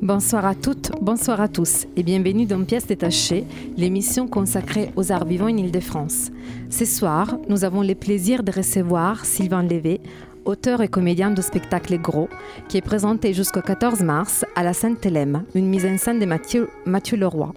[0.00, 3.44] Bonsoir à toutes, bonsoir à tous et bienvenue dans Pièces détachées,
[3.76, 6.30] l'émission consacrée aux arts vivants en Ile-de-France.
[6.70, 10.00] Ce soir, nous avons le plaisir de recevoir Sylvain Lévé,
[10.44, 12.28] auteur et comédien de spectacle Gros,
[12.68, 16.68] qui est présenté jusqu'au 14 mars à la Sainte-Hélène, une mise en scène de Mathieu,
[16.86, 17.52] Mathieu Leroy.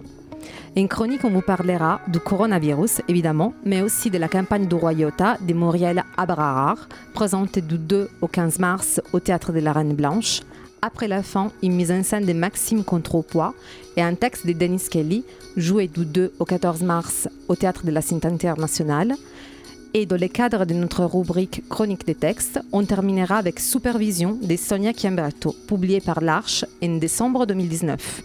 [0.74, 5.36] Une chronique, on vous parlera du coronavirus, évidemment, mais aussi de la campagne du Royauta
[5.40, 10.40] de Muriel Abrarar, présentée du 2 au 15 mars au Théâtre de la Reine Blanche.
[10.84, 13.54] Après la fin, une mise en scène de Maxime Contrepoids
[13.96, 15.24] et un texte de Dennis Kelly,
[15.56, 19.14] joué du 2 au 14 mars au Théâtre de la Cité internationale.
[19.94, 24.56] Et dans le cadre de notre rubrique Chronique des textes, on terminera avec Supervision de
[24.56, 28.22] Sonia Chiamberto, publié par l'Arche en décembre 2019.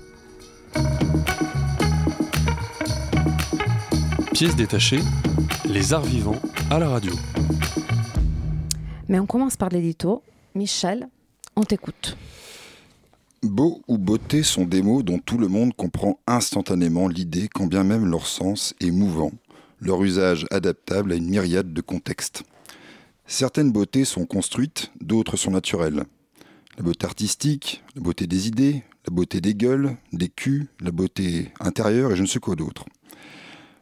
[4.33, 5.01] Pièce détachée,
[5.65, 7.13] les arts vivants à la radio.
[9.09, 10.23] Mais on commence par l'édito.
[10.55, 11.07] Michel,
[11.55, 12.17] on t'écoute.
[13.47, 17.85] Beau ou beauté sont des mots dont tout le monde comprend instantanément l'idée, quand bien
[17.85, 19.31] même leur sens est mouvant,
[19.79, 22.43] leur usage adaptable à une myriade de contextes.
[23.25, 26.03] Certaines beautés sont construites, d'autres sont naturelles.
[26.77, 31.53] La beauté artistique, la beauté des idées, la beauté des gueules, des culs, la beauté
[31.61, 32.83] intérieure et je ne sais quoi d'autre.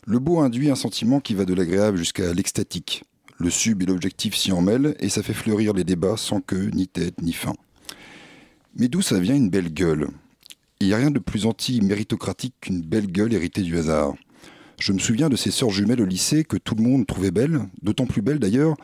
[0.05, 3.03] Le beau induit un sentiment qui va de l'agréable jusqu'à l'extatique.
[3.39, 6.87] Le sub et l'objectif s'y emmêlent et ça fait fleurir les débats sans queue, ni
[6.87, 7.55] tête, ni fin.
[8.77, 10.09] Mais d'où ça vient une belle gueule?
[10.81, 14.15] Il n'y a rien de plus anti-méritocratique qu'une belle gueule héritée du hasard.
[14.79, 17.61] Je me souviens de ces sœurs jumelles au lycée que tout le monde trouvait belles,
[17.81, 18.75] d'autant plus belles d'ailleurs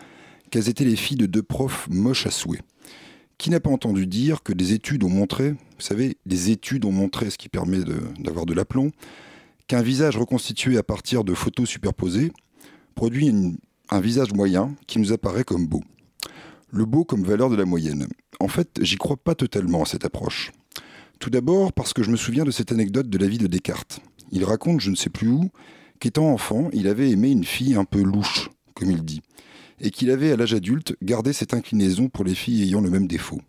[0.50, 2.61] qu'elles étaient les filles de deux profs moches à souhait.
[3.38, 6.92] Qui n'a pas entendu dire que des études ont montré, vous savez, des études ont
[6.94, 7.80] montré, ce qui permet
[8.20, 8.92] d'avoir de, l'aplomb,
[9.67, 12.32] qu'un visage reconstitué à partir de photos superposées
[12.95, 13.58] produit
[13.89, 15.82] un visage moyen qui nous apparaît comme beau?
[16.73, 18.08] Le beau comme valeur de la moyenne.
[18.39, 20.54] En fait, j'y crois pas totalement à cette approche.
[21.20, 23.99] Tout d'abord parce que je me souviens de cette anecdote de la vie de Descartes.
[24.32, 25.49] Il raconte, je ne sais plus où,
[25.99, 29.21] qu'étant enfant, il avait aimé une fille un peu louche, comme il dit,
[29.82, 33.08] et qu'il avait à l'âge adulte gardé cette inclinaison pour les filles ayant le même
[33.08, 33.42] défaut.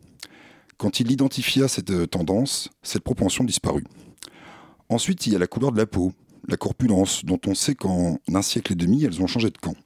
[0.77, 3.87] Quand il identifia cette euh, tendance, cette propension disparut.
[4.89, 6.13] Ensuite, il y a la couleur de la peau,
[6.49, 9.77] la corpulence, dont on sait qu'en un siècle et demi, elles ont changé de camp.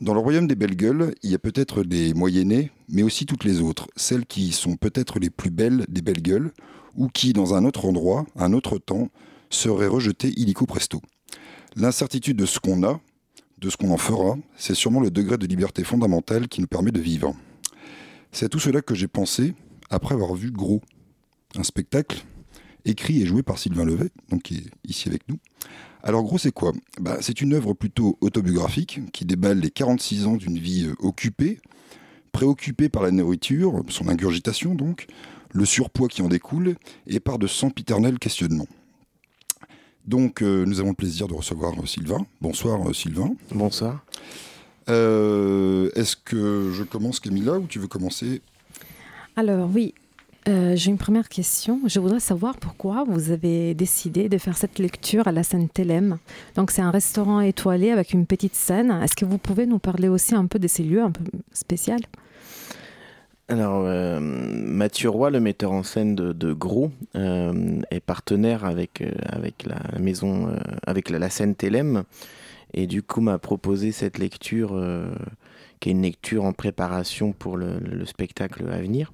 [0.00, 3.44] Dans le royaume des belles gueules, il y a peut-être des moyennées, mais aussi toutes
[3.44, 6.52] les autres, celles qui sont peut-être les plus belles des belles gueules,
[6.96, 9.08] ou qui, dans un autre endroit, un autre temps,
[9.50, 11.00] seraient rejetées illico presto.
[11.76, 13.00] L'incertitude de ce qu'on a,
[13.58, 16.92] de ce qu'on en fera, c'est sûrement le degré de liberté fondamentale qui nous permet
[16.92, 17.34] de vivre.
[18.32, 19.54] C'est à tout cela que j'ai pensé
[19.90, 20.82] après avoir vu Gros,
[21.56, 22.24] un spectacle
[22.84, 25.38] écrit et joué par Sylvain Levet, donc qui est ici avec nous.
[26.06, 26.72] Alors Gros, c'est quoi?
[27.00, 31.58] Bah, C'est une œuvre plutôt autobiographique qui déballe les 46 ans d'une vie euh, occupée,
[32.30, 35.06] préoccupée par la nourriture, son ingurgitation donc,
[35.52, 36.74] le surpoids qui en découle,
[37.06, 38.68] et par de sempiternels questionnements.
[40.06, 42.26] Donc euh, nous avons le plaisir de recevoir euh, Sylvain.
[42.42, 43.34] Bonsoir euh, Sylvain.
[43.50, 44.04] Bonsoir.
[44.90, 48.42] Euh, Est-ce que je commence Camilla ou tu veux commencer?
[49.36, 49.94] Alors oui,
[50.46, 51.80] euh, j'ai une première question.
[51.86, 56.18] Je voudrais savoir pourquoi vous avez décidé de faire cette lecture à la Sainte-Hélène.
[56.54, 58.90] Donc c'est un restaurant étoilé avec une petite scène.
[59.02, 61.96] Est-ce que vous pouvez nous parler aussi un peu de ces lieux un peu spéciaux?
[63.48, 69.64] Alors, euh, Mathieu Roy, le metteur en scène de, Gros, euh, est partenaire avec, avec
[69.66, 70.54] la maison,
[70.86, 71.54] avec la, scène
[72.74, 74.78] et du coup m'a proposé cette lecture,
[75.80, 79.12] qui est une lecture en préparation pour le spectacle à venir.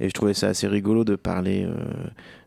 [0.00, 1.74] Et je trouvais ça assez rigolo de parler euh,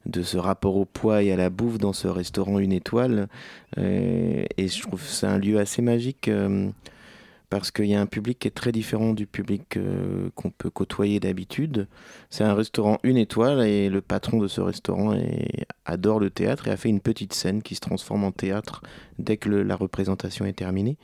[0.06, 3.28] de ce rapport au poids et à la bouffe dans ce restaurant une étoile.
[3.78, 6.28] Euh, et je trouve que c'est un lieu assez magique.
[6.28, 6.70] euh,
[7.50, 9.78] parce qu'il y a un public qui est très différent du public
[10.36, 11.88] qu'on peut côtoyer d'habitude.
[12.30, 16.70] C'est un restaurant une étoile et le patron de ce restaurant est- adore le théâtre
[16.70, 18.82] et a fait une petite scène qui se transforme en théâtre
[19.20, 20.98] dès que la représentation est terminée.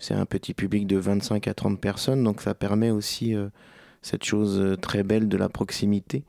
[0.00, 3.36] C'est un petit public de 25 à 30 personnes, donc ça permet aussi
[4.04, 6.22] cette chose euh, très belle de la proximité.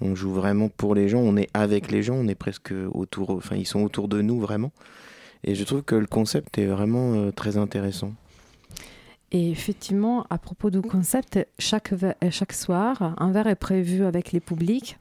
[0.00, 3.30] On joue vraiment pour les gens, on est avec les gens, on est presque autour,
[3.30, 4.72] enfin ils sont autour de nous vraiment.
[5.42, 8.12] Et je trouve que le concept est vraiment euh, très intéressant.
[9.32, 14.32] Et effectivement, à propos du concept, chaque, euh, chaque soir, un verre est prévu avec
[14.32, 14.98] les publics.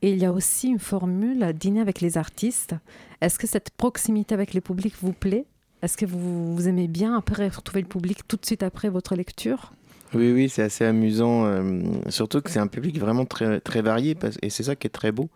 [0.00, 2.74] Et il y a aussi une formule dîner avec les artistes.
[3.20, 5.46] Est-ce que cette proximité avec les publics vous plaît?
[5.82, 9.16] Est-ce que vous, vous, aimez bien après retrouver le public tout de suite après votre
[9.16, 9.72] lecture?
[10.14, 11.44] Oui, oui, c'est assez amusant.
[11.46, 14.90] Euh, surtout que c'est un public vraiment très, très varié et c'est ça qui est
[14.90, 15.28] très beau.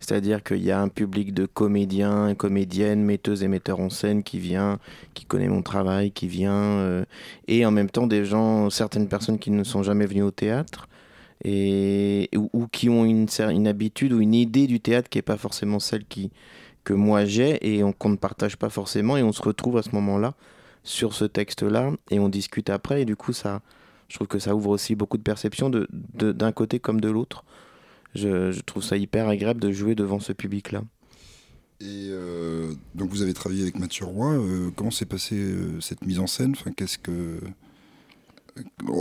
[0.00, 4.38] C'est-à-dire qu'il y a un public de comédiens, comédiennes, metteuses et metteurs en scène qui
[4.38, 4.78] vient,
[5.14, 7.04] qui connaît mon travail, qui vient, euh,
[7.48, 10.88] et en même temps des gens, certaines personnes qui ne sont jamais venues au théâtre,
[11.44, 13.28] et, ou, qui ont une,
[13.68, 16.30] habitude ou une idée du théâtre qui n'est pas forcément celle qui,
[16.84, 19.90] que moi j'ai et qu'on ne partage pas forcément, et on se retrouve à ce
[19.92, 20.34] moment-là
[20.82, 23.62] sur ce texte-là, et on discute après, et du coup, ça,
[24.08, 27.08] je trouve que ça ouvre aussi beaucoup de perceptions d'un de, d'un côté comme de
[27.08, 27.44] l'autre
[28.14, 30.82] je, trouve ça hyper agréable de jouer devant ce public-là.
[31.80, 34.34] Et euh, donc vous avez travaillé avec Mathieu Roy.
[34.34, 36.52] Euh, comment s'est passée euh, cette mise en scène?
[36.52, 37.40] Enfin, qu'est-ce que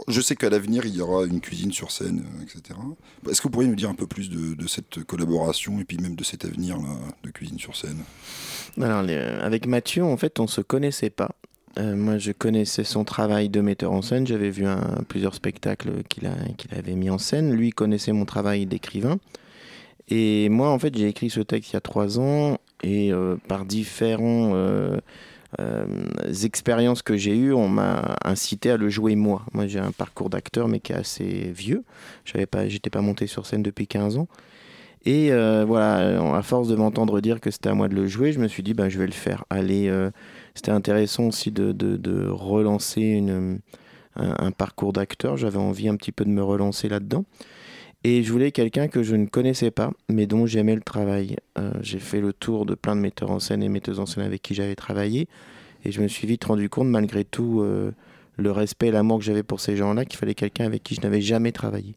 [0.07, 2.79] je sais qu'à l'avenir il y aura une cuisine sur scène, etc.
[3.29, 6.15] Est-ce que vous pourriez nous dire un peu plus de, cette collaboration et puis même
[6.15, 8.03] de cet avenir là, de cuisine sur scène?
[8.81, 9.05] Alors
[9.43, 11.35] avec Mathieu, en fait, on se connaissait pas.
[11.79, 14.27] Euh, moi, je connaissais son travail de metteur en scène.
[14.27, 14.65] J'avais vu
[15.07, 17.51] plusieurs spectacles qu'il avait mis en scène.
[17.51, 19.17] Lui connaissait mon travail d'écrivain.
[20.09, 22.57] Et moi, en fait, j'ai écrit ce texte il y a trois ans.
[22.83, 24.99] Et euh, par différents euh,
[26.43, 29.43] expériences que j'ai eues, on m'a incité à le jouer moi.
[29.53, 31.83] Moi, j'ai un parcours d'acteur, mais qui est assez vieux.
[32.25, 34.27] Je n'étais pas, pas monté sur scène depuis 15 ans.
[35.05, 38.39] Et voilà, à force de m'entendre dire que c'était à moi de le jouer, je
[38.39, 39.43] me suis dit, ben, je vais le faire.
[39.49, 39.89] Allez
[40.55, 43.59] c'était intéressant aussi de, relancer une,
[44.15, 45.37] un, parcours d'acteur.
[45.37, 47.25] J'avais envie un petit peu de me relancer là-dedans.
[48.05, 51.37] Et je voulais quelqu'un que je ne connaissais pas, mais dont j'aimais le travail.
[51.57, 54.23] Euh, j'ai fait le tour de plein de metteurs en scène et metteuses en scène
[54.23, 55.29] avec qui j'avais travaillé.
[55.85, 57.91] Et je me suis vite rendu compte, malgré tout, euh,
[58.35, 61.01] le respect et l'amour que j'avais pour ces gens-là, qu'il fallait quelqu'un avec qui je
[61.01, 61.95] n'avais jamais travaillé.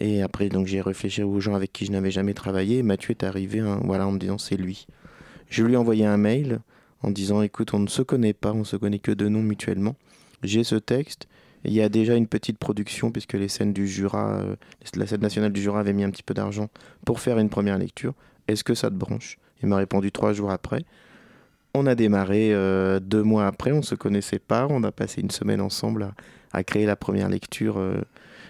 [0.00, 2.82] Et après, donc, j'ai réfléchi aux gens avec qui je n'avais jamais travaillé.
[2.82, 4.86] Mathieu est arrivé hein, voilà, en me disant c'est lui.
[5.50, 6.60] Je lui ai envoyé un mail
[7.02, 9.96] en disant écoute, on ne se connaît pas, on se connaît que de nom mutuellement.
[10.42, 11.28] J'ai ce texte.
[11.64, 14.56] Il y a déjà une petite production puisque les scènes du Jura, euh,
[14.94, 16.68] la scène nationale du Jura avait mis un petit peu d'argent
[17.04, 18.14] pour faire une première lecture.
[18.48, 19.38] Est-ce que ça te branche?
[19.62, 20.84] Il m'a répondu trois jours après.
[21.74, 25.20] On a démarré euh, deux mois après, on ne se connaissait pas, on a passé
[25.20, 26.12] une semaine ensemble
[26.52, 27.78] à, créer la première lecture.
[27.78, 28.00] Euh,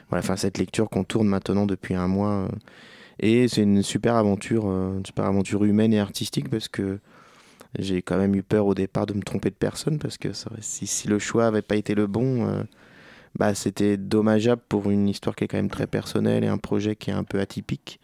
[0.08, 2.48] voilà, enfin cette lecture qu'on tourne maintenant depuis un mois.
[3.18, 6.98] et c'est une super aventure, une super aventure humaine et artistique parce que
[7.78, 10.30] j'ai quand même eu peur au départ de me tromper de personne parce que
[10.60, 12.62] si, si, le choix n'avait pas été le bon, euh,
[13.36, 16.96] bah, c'était dommageable pour une histoire qui est quand même très personnelle et un projet
[16.96, 18.00] qui est un peu atypique.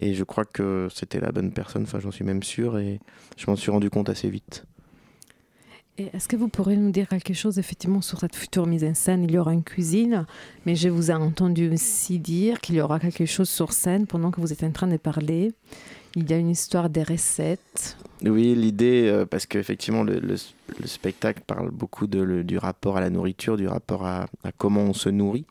[0.00, 3.00] Et je crois que c'était la bonne personne, enfin j'en suis même sûr et
[3.36, 4.64] je m'en suis rendu compte assez vite.
[5.98, 9.24] Est-ce que vous pourriez nous dire quelque chose effectivement sur cette future mise en scène?
[9.24, 10.24] Il y aura une cuisine,
[10.64, 14.30] mais je vous ai entendu aussi dire qu'il y aura quelque chose sur scène pendant
[14.30, 15.52] que vous êtes en train de parler.
[16.16, 17.96] Il y a une histoire des recettes.
[18.24, 20.36] Oui, l'idée, euh, parce qu'effectivement, le, le,
[20.86, 24.26] spectacle parle beaucoup du rapport à la nourriture, du rapport à,
[24.58, 25.44] comment on se nourrit.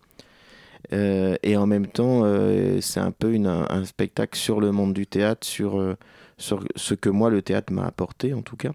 [0.92, 5.08] Euh, et en même temps, euh, c'est un peu un spectacle sur le monde du
[5.08, 5.96] théâtre, sur,
[6.38, 8.72] ce que moi, le théâtre m'a apporté, en tout cas.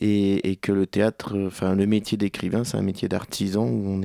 [0.00, 4.00] Et, que le théâtre, enfin, le métier d'écrivain, c'est un métier d'artisan où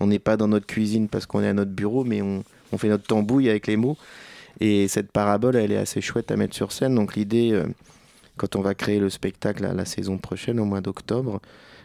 [0.00, 2.88] on n'est pas dans notre cuisine parce qu'on est à notre bureau, mais on fait
[2.88, 3.96] notre tambouille avec les mots.
[4.60, 6.94] Et cette parabole, elle est assez chouette à mettre sur scène.
[6.94, 7.66] Donc l'idée, euh,
[8.36, 11.40] quand on va créer le spectacle à la saison prochaine, au mois d'octobre,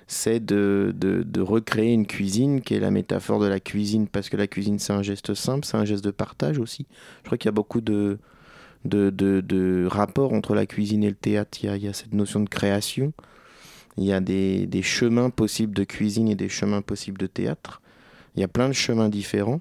[0.08, 4.38] c'est de, de, recréer une cuisine qui est la métaphore de la cuisine, parce que
[4.38, 6.86] la cuisine, c'est un geste simple, c'est un geste de partage aussi.
[7.21, 8.18] Je crois qu'il y a beaucoup de,
[8.86, 11.57] de, de, rapports entre la cuisine et le théâtre.
[11.62, 13.12] Il y a, il y a cette notion de création.
[13.97, 17.81] Il y a des, des, chemins possibles de cuisine et des chemins possibles de théâtre.
[18.36, 19.59] Il y a plein de chemins différents.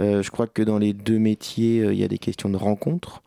[0.00, 2.56] Euh, je crois que dans les deux métiers, euh, il y a des questions de
[2.56, 3.22] rencontre.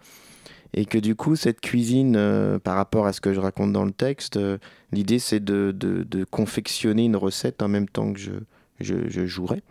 [0.73, 3.83] Et que du coup, cette cuisine, euh, par rapport à ce que je raconte dans
[3.83, 4.39] le texte,
[4.93, 8.31] l'idée c'est de, de, confectionner une recette en même temps que je,
[8.79, 9.63] je, jouerai.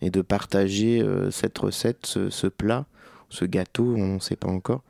[0.00, 2.86] Et de partager cette recette, ce, ce, plat,
[3.28, 4.84] ce gâteau, on ne sait pas encore,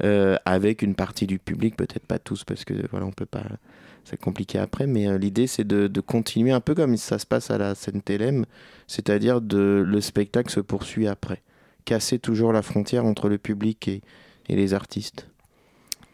[0.00, 3.44] avec une partie du public, peut-être pas tous, parce que voilà, on peut pas
[4.06, 7.50] c'est compliqué après, mais euh, l'idée c'est de, continuer un peu comme ça se passe
[7.50, 8.46] à la scène Télém,
[8.86, 11.42] c'est-à-dire de le spectacle se poursuit après,
[11.84, 14.02] casser toujours la frontière entre le public et,
[14.48, 15.26] les artistes.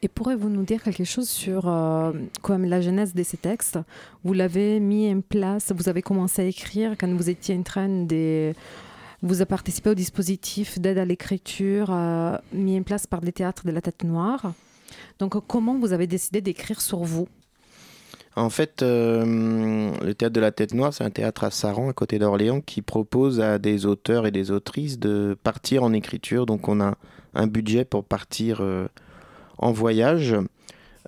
[0.01, 2.13] Et pourrez-vous nous dire quelque chose sur euh,
[2.49, 3.79] la genèse de ces textes?
[4.25, 7.89] Vous l'avez mis en place, vous avez commencé à écrire quand vous étiez en train
[7.89, 8.53] de...
[9.23, 13.67] Vous avez participé au dispositif d'aide à l'écriture euh, mis en place par les théâtres
[13.67, 14.55] de la Tête Noire.
[15.19, 17.29] Donc comment vous avez décidé d'écrire sur vous?
[18.35, 21.93] En fait, euh, le théâtre de la Tête Noire, c'est un théâtre à Saran, à
[21.93, 26.47] côté d'Orléans, qui propose à des auteurs et des autrices de partir en écriture.
[26.47, 26.95] Donc, on a
[27.35, 28.87] un budget pour partir euh,
[29.59, 30.35] en voyage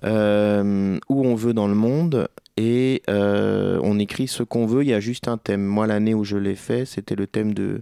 [0.03, 2.27] euh, où on veut dans le monde.
[2.57, 5.65] Et on écrit ce qu'on veut, il y a juste un thème.
[5.65, 7.81] Moi, l'année où je l'ai fait, c'était le thème de,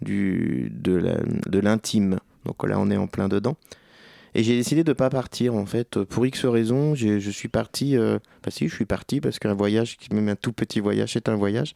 [0.00, 2.18] de l'intime.
[2.46, 3.56] Donc là, on est en plein dedans.
[4.34, 6.02] Et j'ai décidé de ne pas partir, en fait.
[6.04, 7.96] Pour X raisons, je suis parti.
[7.96, 11.28] Euh, enfin, si, je suis parti parce qu'un voyage, même un tout petit voyage, c'est
[11.28, 11.74] un voyage.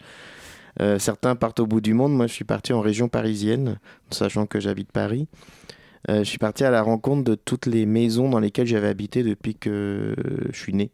[0.80, 2.14] Euh, certains partent au bout du monde.
[2.14, 3.78] Moi, je suis parti en région parisienne,
[4.10, 5.28] sachant que j'habite Paris.
[6.10, 9.22] Euh, je suis parti à la rencontre de toutes les maisons dans lesquelles j'avais habité
[9.22, 10.14] depuis que
[10.52, 10.90] je suis né.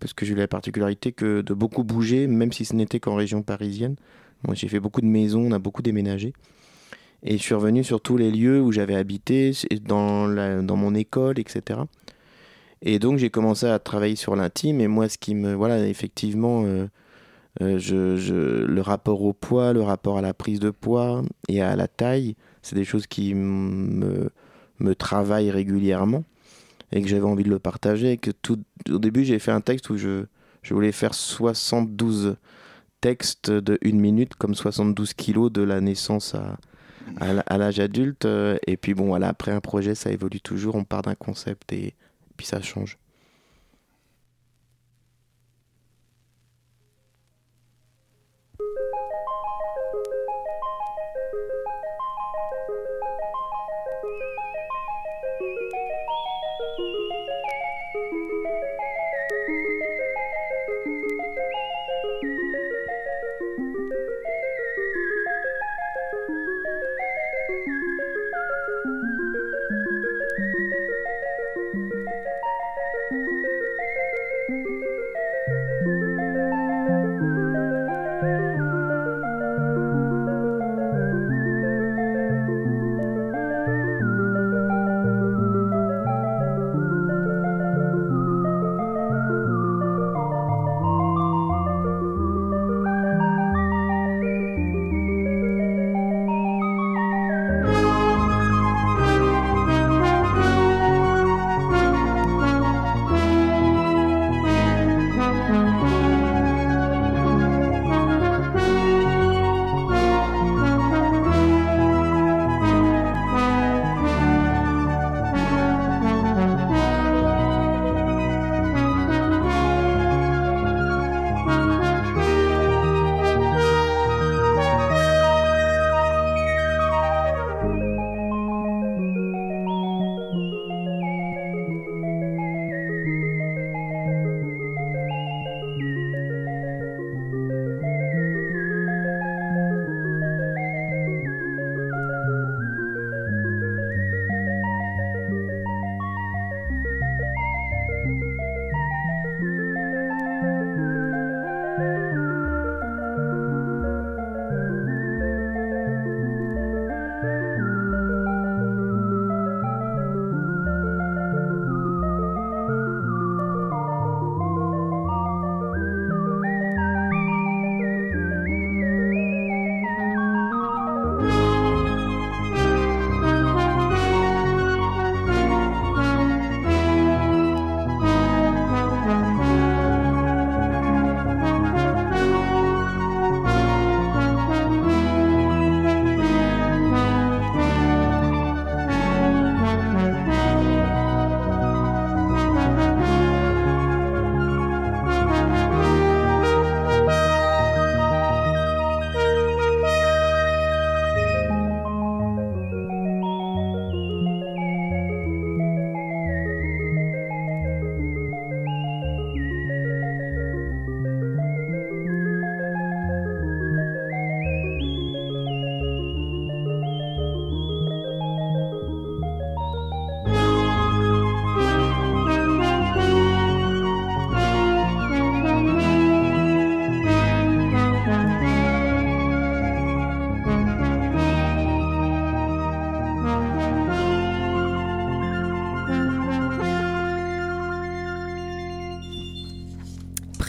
[0.00, 3.14] Parce que j'ai eu la particularité que de beaucoup bouger, même si ce n'était qu'en
[3.14, 3.96] région parisienne.
[4.46, 6.32] Moi, j'ai fait beaucoup de maisons, on a beaucoup déménagé.
[7.24, 9.52] Et je suis revenu sur tous les lieux où j'avais habité,
[9.82, 10.28] dans,
[10.62, 11.80] dans mon école, etc.
[12.82, 14.80] Et donc, j'ai commencé à travailler sur l'intime.
[14.80, 15.54] Et moi, ce qui me.
[15.54, 16.64] Voilà, effectivement.
[16.66, 16.86] Euh,
[17.62, 21.76] euh, je, le rapport au poids, le rapport à la prise de poids et à
[21.76, 24.30] la taille, c'est des choses qui me,
[24.80, 26.24] me travaillent régulièrement
[26.90, 28.16] et que j'avais envie de le partager.
[28.16, 28.58] que tout,
[28.90, 30.24] au début, j'ai fait un texte où je,
[30.62, 32.36] je voulais faire 72
[33.00, 36.56] textes de une minute, comme 72 kilos de la naissance à,
[37.20, 38.26] à, l'âge adulte.
[38.66, 41.94] Et puis bon, après un projet, ça évolue toujours, on part d'un concept et
[42.36, 42.98] puis ça change.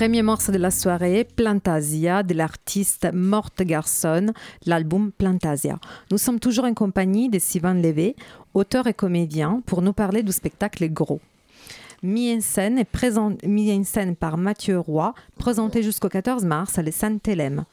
[0.05, 4.33] Premier morceau de la soirée, Plantasia, de l'artiste Morte Garçon,
[4.67, 5.79] l'album Plantasia.
[6.11, 8.15] Nous sommes toujours en compagnie de Sylvain Lévé,
[8.53, 11.21] auteur et comédien, pour nous parler du spectacle Gros.
[12.03, 17.65] Mis en scène, en scène par Mathieu Roy, présenté jusqu'au 14 mars à la Saint-Hélène.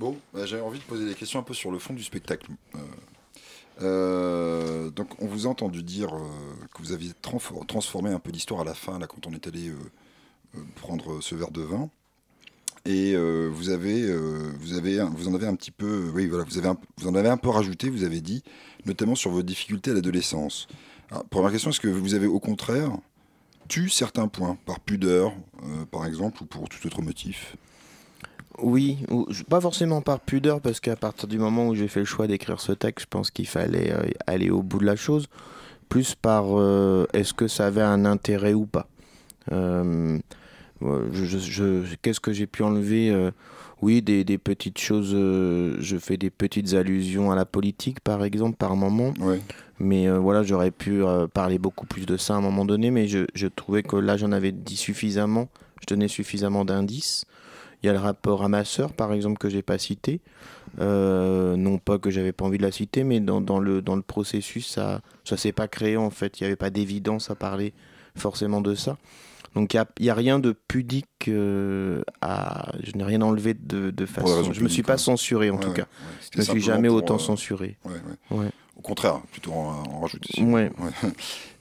[0.00, 2.50] Bon, bah, j'avais envie de poser des questions un peu sur le fond du spectacle.
[2.74, 2.78] Euh,
[3.82, 6.18] euh, donc, on vous a entendu dire euh,
[6.74, 9.70] que vous aviez transformé un peu l'histoire à la fin, là, quand on est allé
[10.76, 11.88] prendre ce verre de vin.
[12.84, 14.14] Et vous avez,
[14.60, 17.28] vous avez, vous en avez un petit peu, oui voilà, vous avez, vous en avez
[17.28, 17.90] un peu rajouté.
[17.90, 18.44] Vous avez dit,
[18.84, 20.68] notamment sur vos difficultés à l'adolescence.
[21.30, 22.90] Première question, est-ce que vous avez au contraire
[23.68, 25.32] tu certains points, par pudeur,
[25.90, 27.56] par exemple, ou pour tout autre motif?
[28.58, 28.98] Oui,
[29.50, 32.60] pas forcément par pudeur, parce qu'à partir du moment où j'ai fait le choix d'écrire
[32.60, 35.26] ce texte, je pense qu'il fallait euh, aller au bout de la chose,
[35.88, 38.88] plus par euh, est-ce que ça avait un intérêt ou pas.
[39.52, 40.18] Euh,
[42.02, 43.30] qu'est-ce que j'ai pu enlever
[43.82, 48.76] Oui, des, petites choses, je fais des petites allusions à la politique, par exemple, par
[48.76, 49.14] moment.
[49.78, 51.02] Mais voilà, j'aurais pu
[51.32, 54.16] parler beaucoup plus de ça à un moment donné, mais je, je trouvais que là,
[54.16, 55.48] j'en avais dit suffisamment,
[55.80, 57.24] je donnais suffisamment d'indices.
[57.82, 60.20] Il y a le rapport à ma sœur, par exemple, que j'ai pas cité.
[60.80, 63.96] Euh, non pas que j'avais pas envie de la citer, mais dans, dans, le, dans
[63.96, 66.38] le processus, ça ça s'est pas créé en fait.
[66.38, 67.72] Il n'y avait pas d'évidence à parler
[68.16, 68.96] forcément de ça.
[69.54, 72.72] Donc il n'y a, a, rien de pudique euh, à.
[72.82, 74.52] Je n'ai rien enlevé de, de façon.
[74.52, 75.86] Je ne me suis pas censuré en tout cas.
[76.32, 77.78] Je ne me suis jamais autant euh, censuré.
[78.30, 80.28] Au contraire, plutôt en, en rajouter.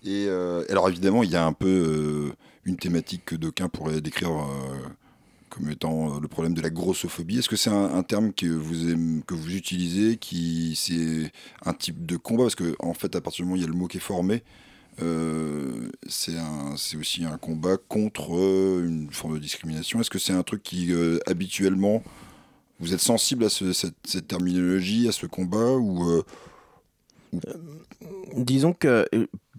[0.04, 0.28] Et
[0.70, 2.34] alors évidemment, il y a un peu
[2.66, 4.32] une thématique que d'aucuns pourraient décrire
[5.56, 7.40] comme étant euh, le problème de la grossophobie.
[7.40, 11.32] Est-ce que c'est un, terme que vous, que vous utilisez, qui c'est
[11.66, 12.44] un type de combat?
[12.44, 13.98] Parce que en fait, à partir du moment où il y a le mot qui
[13.98, 14.44] est formé,
[15.02, 20.00] euh, c'est aussi un combat contre euh, une forme de discrimination.
[20.00, 20.94] Est-ce que c'est un truc qui,
[21.28, 22.04] habituellement,
[22.80, 26.24] vous êtes sensible à cette, terminologie, à ce combat ou,
[28.38, 29.06] Disons que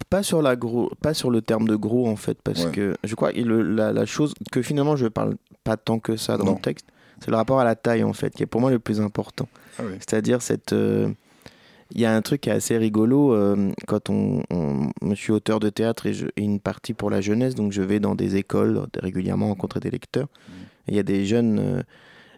[0.09, 3.15] pas sur la gros, pas sur le terme de gros en fait, parce que je
[3.15, 6.61] crois que la, la, chose que finalement je parle pas tant que ça dans le
[6.61, 6.87] texte.
[7.21, 9.49] C'est le rapport à la taille, en fait, qui est pour moi le plus important.
[9.79, 10.73] Ah C'est-à-dire cette.
[11.87, 14.43] Euh, il y a un truc qui est assez rigolo euh, quand on,
[15.09, 18.01] Je suis auteur de théâtre et, je, une partie pour la jeunesse, donc je vais
[18.01, 20.27] dans des écoles régulièrement rencontrer des lecteurs.
[20.27, 20.53] Mmh.
[20.89, 21.83] Il y a des jeunes euh,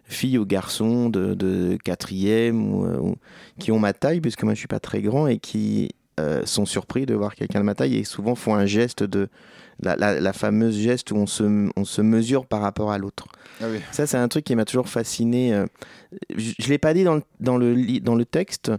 [0.05, 3.15] filles ou garçons de, de quatrième ou,
[3.59, 5.91] qui ont ma taille, puisque moi je suis pas très grand, et qui
[6.43, 9.29] sont surpris de voir quelqu'un de ma taille et souvent font un geste de
[9.81, 13.27] la, fameuse geste où on se, on se mesure par rapport à l'autre.
[13.61, 15.53] Ah Ça, c'est un truc qui m'a toujours fasciné.
[15.53, 15.65] Euh,
[16.35, 18.71] je ne l'ai pas dit dans le, dans, le, dans le texte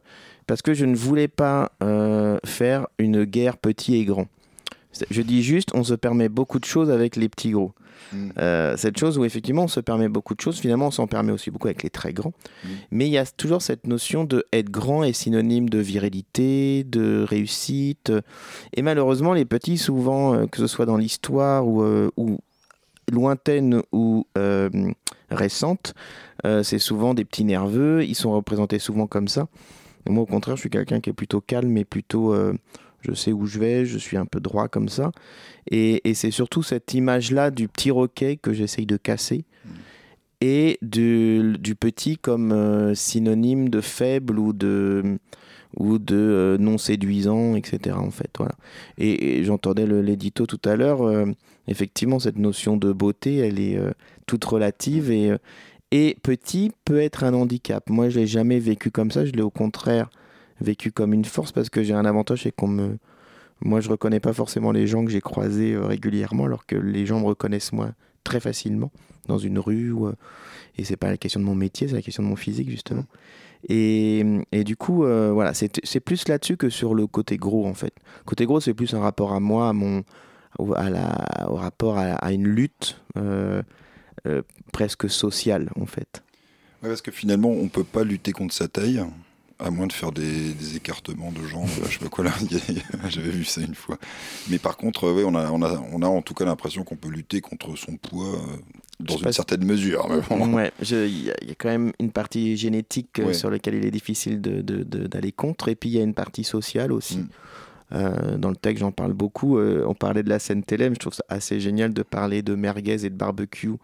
[0.51, 4.27] parce que je ne voulais pas euh, faire une guerre petit et grand.
[5.09, 7.71] Je dis juste, on se permet beaucoup de choses avec les petits gros.
[8.13, 8.31] Mm.
[8.37, 11.31] Euh, cette chose où effectivement on se permet beaucoup de choses, finalement on s'en permet
[11.31, 12.33] aussi beaucoup avec les très grands.
[12.65, 12.69] Mm.
[12.91, 17.23] Mais il y a toujours cette notion de être grand est synonyme de virilité, de
[17.23, 18.13] réussite.
[18.75, 22.39] Et malheureusement les petits souvent, euh, que ce soit dans l'histoire ou, euh, ou
[23.13, 24.27] lointaine ou
[25.31, 25.95] récente,
[26.43, 29.47] c'est souvent des petits nerveux, ils sont représentés souvent comme ça.
[30.09, 32.35] Moi au contraire je suis quelqu'un qui est plutôt calme et plutôt
[33.03, 35.13] je sais où je vais, je suis un peu droit comme ça.
[35.71, 39.45] Et, c'est surtout cette image-là du petit roquet que j'essaye de casser.
[39.65, 39.69] Mm.
[40.43, 45.19] Et du, du, petit comme euh, synonyme de faible ou de,
[45.77, 47.97] ou de euh, non séduisant, etc.
[47.99, 48.55] En fait, voilà.
[48.97, 51.03] Et, j'entendais l'édito tout à l'heure.
[51.03, 51.27] Euh,
[51.69, 53.79] effectivement, cette notion de beauté, elle est
[54.27, 55.33] toute relative et,
[55.91, 57.89] et petit peut être un handicap.
[57.91, 59.25] Moi, je l'ai jamais vécu comme ça.
[59.25, 60.11] Je l'ai au contraire
[60.61, 62.99] vécu comme une force parce que j'ai un avantage, c'est qu'on me.
[63.63, 67.05] Moi, je reconnais pas forcément les gens que j'ai croisés euh, régulièrement, alors que les
[67.05, 67.91] gens me reconnaissent moi
[68.25, 68.91] très facilement
[69.27, 69.93] dans une rue.
[69.93, 70.15] Ou, euh,
[70.79, 73.05] et c'est pas la question de mon métier, c'est la question de mon physique justement.
[73.69, 77.75] Et, et du coup, euh, voilà, c'est plus là-dessus que sur le côté gros en
[77.75, 77.93] fait.
[78.25, 80.05] Côté gros, c'est plus un rapport à moi, à mon,
[80.59, 83.03] au rapport à, une lutte
[84.73, 86.23] presque sociale en fait.
[86.83, 89.05] Ouais, parce que finalement, on peut pas lutter contre sa taille
[89.61, 92.33] à moins de faire des, écartements de jambes, je sais pas quoi là,
[93.09, 93.99] j'avais vu ça une fois.
[94.49, 96.97] Mais par contre, ouais, on, a, on, a, on a en tout cas l'impression qu'on
[96.97, 98.57] peut lutter contre son poids euh,
[99.01, 100.09] dans une certaine mesure.
[100.31, 104.41] Ouais, il y, a quand même une partie génétique euh, sur laquelle il est difficile
[104.41, 107.19] d'aller de, de, contre, et puis il y a une partie sociale aussi.
[107.19, 107.29] Mm.
[107.93, 109.59] Euh, dans le texte, j'en parle beaucoup.
[109.59, 113.05] on parlait de la scène Télém, je trouve ça assez génial de parler de merguez
[113.05, 113.77] et de barbecue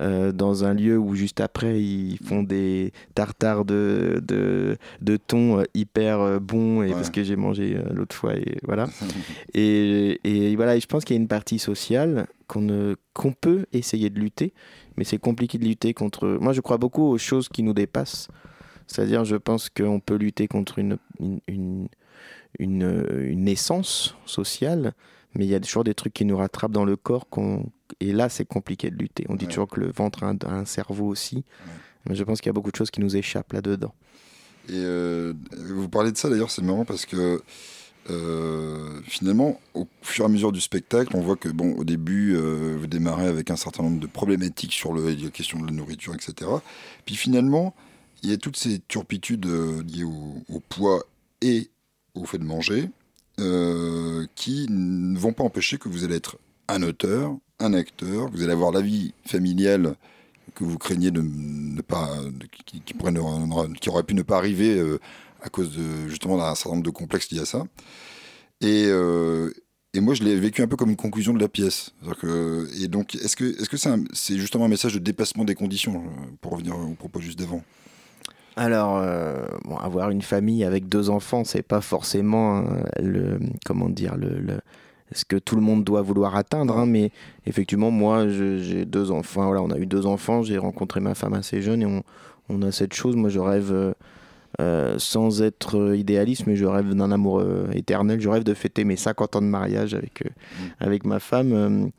[0.00, 5.58] euh, dans un lieu où juste après ils font des tartares de, de, de thon
[5.58, 8.88] euh, hyper euh, bons et parce que j'ai mangé l'autre fois et voilà.
[9.54, 14.08] Et, et, voilà je pense qu'il y a une partie sociale qu'on qu'on peut essayer
[14.08, 14.54] de lutter
[14.96, 18.28] mais c'est compliqué de lutter contre moi je crois beaucoup aux choses qui nous dépassent.
[18.86, 21.88] C'est-à-dire je pense qu'on peut lutter contre une, une, une,
[22.58, 24.94] une, une essence sociale
[25.34, 27.26] mais il y a toujours des trucs qui nous rattrapent dans le corps
[28.00, 29.24] et là, c'est compliqué de lutter.
[29.28, 31.44] On dit toujours que le ventre a un, cerveau aussi.
[32.06, 33.94] Mais je pense qu'il y a beaucoup de choses qui nous échappent là-dedans.
[34.68, 37.42] Et euh, vous parlez de ça d'ailleurs, c'est marrant parce que
[38.10, 42.34] euh, finalement, au fur et à mesure du spectacle, on voit que, bon, au début,
[42.34, 45.72] euh, vous démarrez avec un certain nombre de problématiques sur le, la question de la
[45.72, 46.50] nourriture, etc.
[47.06, 47.74] Puis finalement,
[48.22, 51.04] il y a toutes ces turpitudes liées au, poids
[51.40, 51.70] et
[52.14, 52.90] au fait de manger
[54.34, 58.52] qui ne vont pas empêcher que vous allez être un auteur, un acteur, vous allez
[58.52, 59.96] avoir la vie familiale
[60.54, 62.08] que vous craignez de ne pas,
[62.66, 64.80] qui, qui, qui, aurait pu ne pas arriver
[65.42, 67.64] à cause de, justement d'un certain nombre de complexes liés à ça.
[68.60, 69.50] Et, euh,
[69.92, 71.92] et moi, je l'ai vécu un peu comme une conclusion de la pièce.
[72.80, 76.30] Et donc, est-ce que c'est -ce c'est justement un message de dépassement des conditions, euh,
[76.40, 77.62] pour revenir au propos juste d'avant?
[78.56, 82.64] Alors, euh, bon, avoir une famille avec deux enfants, c'est pas forcément
[83.00, 84.60] le, comment dire, le,
[85.12, 86.76] ce que tout le monde doit vouloir atteindre.
[86.76, 87.10] Hein, mais
[87.46, 89.46] effectivement, moi, j'ai deux enfants.
[89.46, 90.42] Voilà, on a eu deux enfants.
[90.42, 92.02] J'ai rencontré ma femme assez jeune et on,
[92.48, 93.16] on a cette chose.
[93.16, 93.94] Moi, je rêve
[94.60, 98.20] euh, sans être idéaliste, mais je rêve d'un amour euh, éternel.
[98.20, 100.66] Je rêve de fêter mes 50 ans de mariage avec, euh, mm.
[100.80, 101.90] avec ma femme.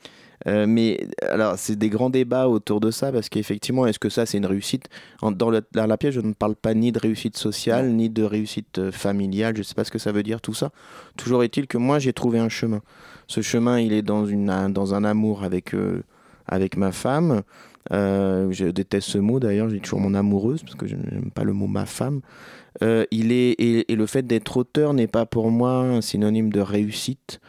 [0.45, 4.37] Mais alors, c'est des grands débats autour de ça parce qu'effectivement, est-ce que ça c'est
[4.37, 4.85] une réussite?
[5.21, 9.55] Dans, la pièce, je ne parle pas ni de réussite sociale ni de réussite familiale.
[9.55, 10.71] Je ne sais pas ce que ça veut dire tout ça.
[11.17, 12.81] Toujours est-il que moi j'ai trouvé un chemin.
[13.27, 15.73] Ce chemin, il est dans, une, dans un amour avec,
[16.47, 17.43] avec ma femme.
[17.91, 21.43] Euh, je déteste ce mot d'ailleurs, j'ai toujours mon amoureuse parce que je n'aime pas
[21.43, 22.21] le mot ma femme.
[22.81, 26.61] Euh, il est, et, le fait d'être auteur n'est pas pour moi un synonyme de
[26.61, 27.39] réussite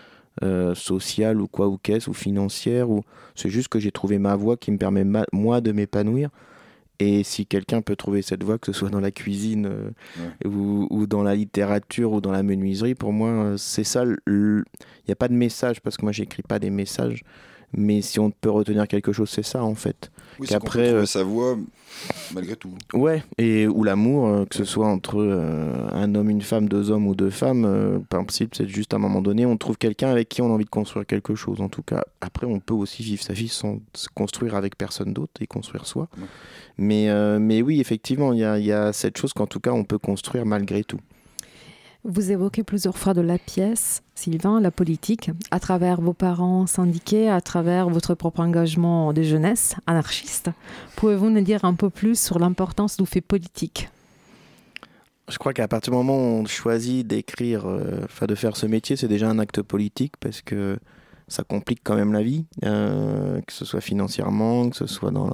[0.43, 2.91] euh, sociale ou quoi ou qu'est-ce ou financière.
[2.91, 3.03] Ou...
[3.35, 6.31] C'est juste que j'ai trouvé ma voie qui me permet moi de m'épanouir.
[7.01, 9.93] Et si quelqu'un peut trouver cette voie, que ce soit dans la cuisine
[10.45, 14.05] ou, ou, dans la littérature ou dans la menuiserie, pour moi, c'est ça.
[14.29, 14.63] Il
[15.09, 17.25] n'y a pas de message parce que moi, j'écris pas des messages.
[17.77, 20.11] Mais si on peut retenir quelque chose, c'est ça en fait.
[20.39, 21.57] Oui, qu'après euh, sa voix
[22.33, 22.73] malgré tout.
[22.93, 26.91] Ouais, et ou l'amour, euh, que ce soit entre euh, un homme, une femme, deux
[26.91, 30.11] hommes ou deux femmes, par principe, c'est juste à un moment donné, on trouve quelqu'un
[30.11, 31.61] avec qui on a envie de construire quelque chose.
[31.61, 35.13] En tout cas, après, on peut aussi vivre sa vie sans se construire avec personne
[35.13, 36.09] d'autre et construire soi.
[36.79, 37.09] Mais,
[37.39, 39.99] mais oui, effectivement, il y a, y a cette chose qu'en tout cas, on peut
[39.99, 41.01] construire malgré tout.
[42.07, 47.31] Vous évoquez plusieurs fois de la pièce, Sylvain, la politique, à travers vos parents syndiqués,
[47.31, 50.51] à travers votre propre engagement de jeunesse anarchiste.
[50.97, 53.89] Pouvez-vous nous dire un peu plus sur l'importance du fait politique?
[55.31, 58.67] Je crois qu'à partir du moment où on choisit d'écrire, euh, enfin de faire ce
[58.67, 60.79] métier, c'est déjà un acte politique parce que
[61.29, 65.33] ça complique quand même la vie, euh, que ce soit financièrement, que ce soit dans,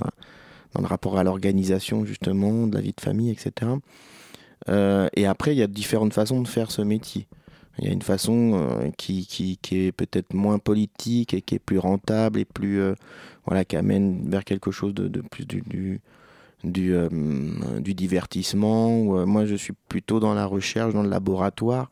[0.75, 3.73] dans le rapport à l'organisation justement de la vie de famille, etc.
[4.69, 7.27] Euh, et après, il y a différentes façons de faire ce métier.
[7.79, 11.55] Il y a une façon euh, qui, qui, qui, est peut-être moins politique et qui
[11.55, 12.95] est plus rentable et plus euh,
[13.47, 16.01] voilà qui amène vers quelque chose de, de plus du, du,
[16.63, 19.27] du, divertissement.
[19.27, 21.91] moi, je suis plutôt dans la recherche, dans le laboratoire.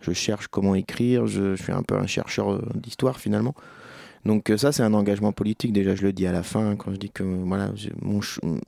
[0.00, 1.26] Je cherche comment écrire.
[1.26, 3.54] Je, suis un peu un chercheur d'histoire finalement.
[4.26, 5.72] Donc ça, c'est un engagement politique.
[5.72, 7.70] Déjà, je le dis à la fin quand je dis que voilà,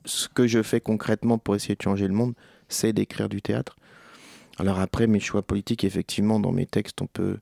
[0.05, 2.33] ce que je fais concrètement pour essayer de changer le monde,
[2.93, 3.75] d'écrire du théâtre.
[4.59, 7.37] Alors après, mes choix politiques, effectivement, dans mes textes, on peut,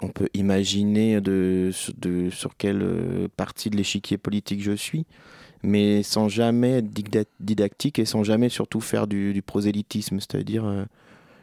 [0.00, 5.06] on peut imaginer de, de sur quelle euh, partie de l'échiquier politique je suis,
[5.62, 10.84] mais sans jamais être didactique et sans jamais surtout faire du, prosélytisme, c'est-à-dire euh,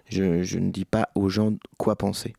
[0.09, 2.33] je, je ne dis pas aux gens quoi penser.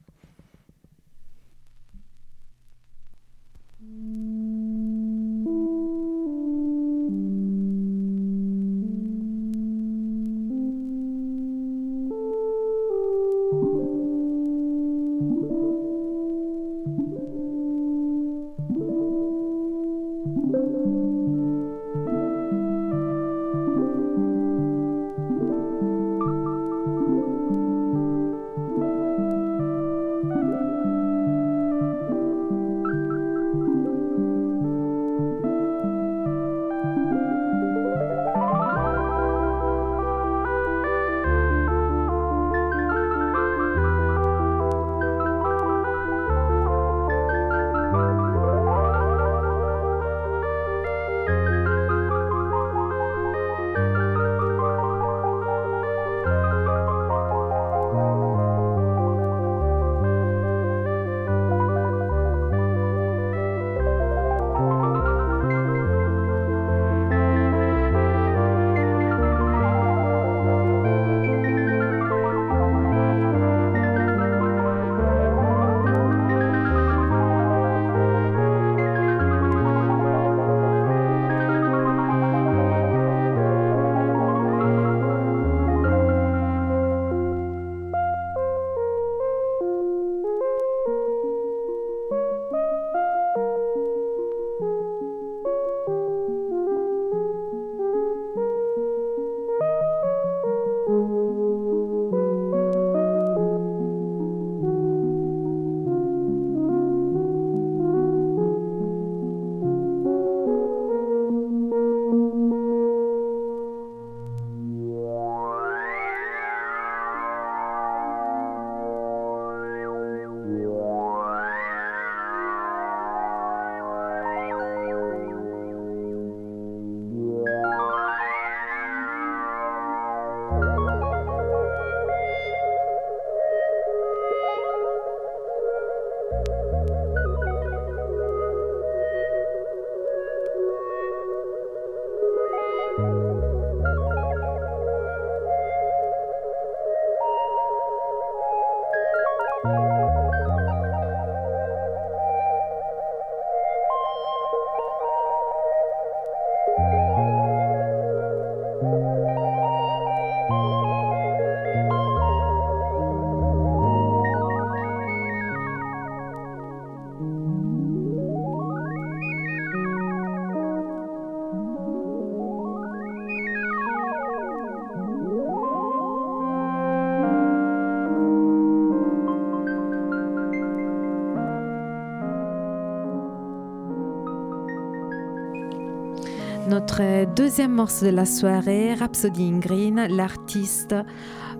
[186.83, 190.97] Notre deuxième morceau de la soirée, Rhapsody in Green, l'artiste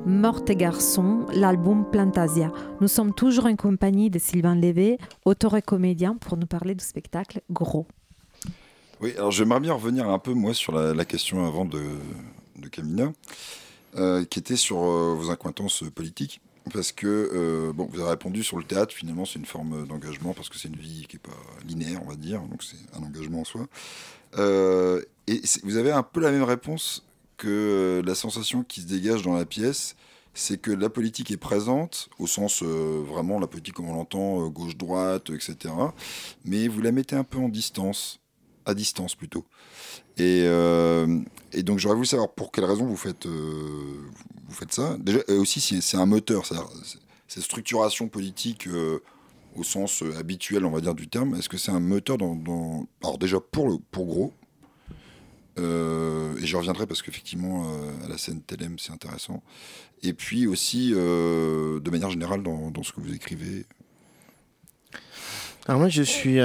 [0.05, 2.51] Morte et Garçon, l'album Plantasia.
[2.81, 6.85] Nous sommes toujours en compagnie de Sylvain Lévé, auteur et comédien, pour nous parler du
[6.85, 7.87] spectacle Gros.
[9.01, 11.81] Oui, alors j'aimerais bien revenir un peu, moi, sur la, question avant de,
[12.73, 13.13] Camina,
[13.95, 16.41] euh, qui était sur euh, vos incointances politiques.
[16.73, 20.35] Parce que, euh, bon, vous avez répondu sur le théâtre, finalement, c'est une forme d'engagement,
[20.35, 23.05] parce que c'est une vie qui n'est pas linéaire, on va dire, donc c'est un
[23.05, 23.69] engagement en soi.
[24.39, 29.35] Et vous avez un peu la même réponse que la sensation qui se dégage dans
[29.35, 29.97] la pièce,
[30.35, 35.31] c'est que la politique est présente, au sens vraiment la politique comme on l'entend, gauche-droite,
[35.31, 35.75] etc.
[36.45, 38.23] Mais vous la mettez un peu en distance
[38.67, 39.45] à distance plutôt.
[40.17, 41.21] Et, euh,
[41.59, 44.01] donc j'aurais voulu savoir pour quelle raison vous faites, euh,
[44.47, 44.97] vous faites ça.
[44.99, 46.45] Déjà, aussi, c'est un moteur,
[47.29, 49.01] cette structuration politique euh,
[49.57, 51.35] au sens habituel, on va dire, du terme.
[51.35, 54.33] Est-ce que c'est un moteur dans, Alors déjà pour, le, pour gros,
[55.59, 57.67] et je reviendrai parce qu'effectivement,
[58.05, 59.43] à la scène TLM, c'est intéressant.
[60.03, 63.67] Et puis aussi, de manière générale, dans, ce que vous écrivez.
[65.67, 66.41] Alors moi, je suis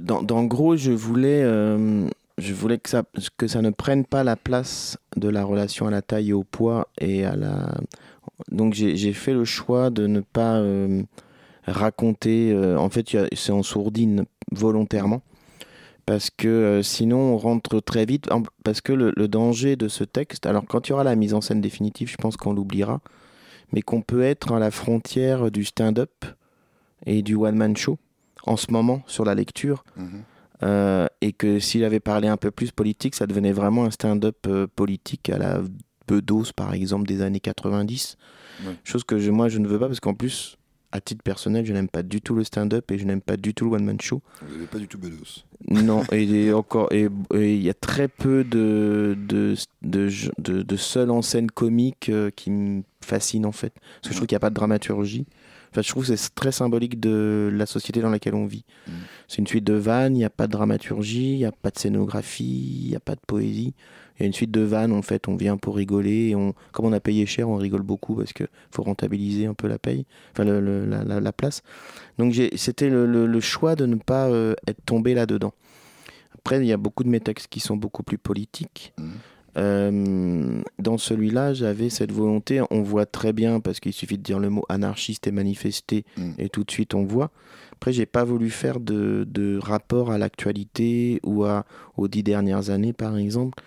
[0.00, 3.04] dans, gros, je voulais, euh, je voulais que, ça,
[3.36, 6.44] que ça ne prenne pas la place de la relation à la taille et au
[6.44, 6.88] poids.
[7.00, 7.74] Et à la...
[8.50, 11.02] Donc j'ai fait le choix de ne pas euh,
[11.70, 12.52] raconter.
[12.52, 15.22] Euh, en fait, c'est en sourdine volontairement.
[16.06, 18.28] Parce que sinon, on rentre très vite.
[18.64, 21.34] Parce que le, le, danger de ce texte, alors quand il y aura la mise
[21.34, 23.00] en scène définitive, je pense qu'on l'oubliera.
[23.72, 26.24] Mais qu'on peut être à la frontière du stand-up
[27.04, 27.98] et du one-man show
[28.44, 29.84] en ce moment sur la lecture.
[29.96, 30.22] Mhm.
[30.62, 34.38] Euh, et que s'il avait parlé un peu plus politique, ça devenait vraiment un stand-up
[34.46, 35.60] euh, politique à la
[36.08, 38.16] Bedos, par exemple, des années 90.
[38.82, 40.57] Chose que je, moi, je ne veux pas, parce qu'en plus,
[40.92, 43.54] à titre personnel, je n'aime pas du tout le stand-up et je n'aime pas du
[43.54, 44.22] tout le one-man show.
[44.42, 48.44] Vous n'avez pas du tout Bedos Non, et, encore, et il y a très peu
[48.44, 53.72] de, de, de, de, seuls en scène comique euh, qui me fascinent, en fait.
[53.74, 55.26] Parce que je trouve qu'il n'y a pas de dramaturgie.
[55.70, 58.64] Enfin, je trouve que c'est très symbolique de la société dans laquelle on vit.
[58.86, 58.92] Mm.
[59.28, 61.70] C'est une suite de vannes, il n'y a pas de dramaturgie, il n'y a pas
[61.70, 63.74] de scénographie, il n'y a pas de poésie.
[64.18, 66.28] Il y a une suite de vannes, en fait, on vient pour rigoler.
[66.28, 69.54] Et on, comme on a payé cher, on rigole beaucoup parce qu'il faut rentabiliser un
[69.54, 71.62] peu la paye, enfin la, la, place.
[72.18, 75.52] Donc c'était le, choix de ne pas euh, être tombé là-dedans.
[76.34, 78.92] Après, il y a beaucoup de mes textes qui sont beaucoup plus politiques.
[78.98, 79.10] Mm.
[79.56, 84.38] Euh, dans celui-là, j'avais cette volonté, on voit très bien, parce qu'il suffit de dire
[84.38, 86.32] le mot anarchiste et manifester, mm.
[86.38, 87.30] et tout de suite on voit.
[87.72, 91.64] Après, j'ai pas voulu faire de, de rapport à l'actualité ou à,
[91.96, 93.62] aux dix dernières années, par exemple.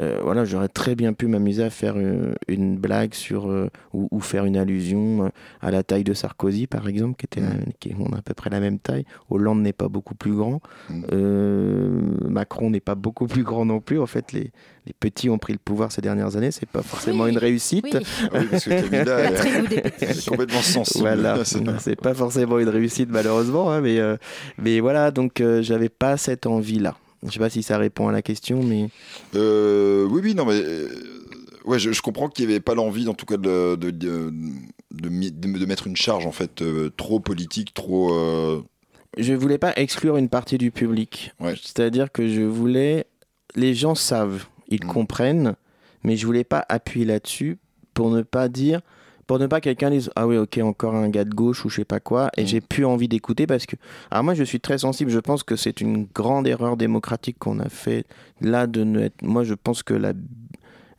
[0.00, 4.20] Euh, voilà, j'aurais très bien pu m'amuser à faire euh, une, blague sur euh, ou,
[4.20, 7.72] faire une allusion à la taille de Sarkozy, par exemple, qui était mm.
[7.78, 9.04] qui, on a à peu près la même taille.
[9.28, 12.28] Hollande n'est pas beaucoup plus grand, mm.
[12.28, 14.00] Macron n'est pas beaucoup plus grand non plus.
[14.00, 14.50] En fait, les,
[14.86, 17.86] les petits ont pris le pouvoir ces dernières années, c'est pas forcément une réussite.
[17.92, 18.00] Oui.
[18.32, 21.02] Ah parce que Camilla est, complètement sensible.
[21.02, 21.44] Voilà,
[21.78, 24.00] c'est pas forcément une réussite malheureusement, hein, mais
[24.58, 26.96] mais voilà, donc j'avais pas cette envie là.
[27.24, 28.88] Je sais pas si ça répond à la question, mais.
[29.34, 30.60] Euh, oui, oui, non, mais.
[30.60, 30.88] Euh,
[31.64, 34.32] ouais, je, comprends qu'il n'y avait pas l'envie, en tout cas, de, de, de,
[34.90, 38.64] de, mettre une charge, en fait, euh, trop politique, trop.
[39.18, 41.32] Je voulais pas exclure une partie du public.
[41.40, 43.06] C'est-à-dire que je voulais.
[43.54, 44.88] Les gens savent, ils mm.
[44.88, 45.56] comprennent,
[46.02, 47.58] mais je voulais pas appuyer là-dessus
[47.92, 48.80] pour ne pas dire
[49.32, 51.76] pour ne pas quelqu'un dise ah oui ok encore un gars de gauche ou je
[51.76, 52.46] sais pas quoi et mm.
[52.46, 53.76] j'ai plus envie d'écouter parce que
[54.10, 57.58] alors moi je suis très sensible je pense que c'est une grande erreur démocratique qu'on
[57.58, 58.04] a fait
[58.42, 60.12] là de ne être moi je pense que la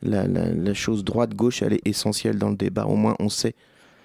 [0.02, 3.54] la, la, chose droite gauche elle est essentielle dans le débat au moins on sait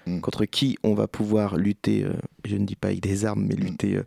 [0.06, 0.20] mm.
[0.20, 2.12] contre qui on va pouvoir lutter euh,
[2.44, 3.60] je ne dis pas avec des armes mais mm.
[3.60, 4.04] lutter euh,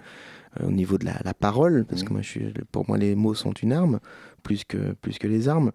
[0.65, 3.33] au niveau de la, la parole parce que moi je suis, pour moi les mots
[3.33, 3.99] sont une arme
[4.41, 5.73] plus que plus que les armes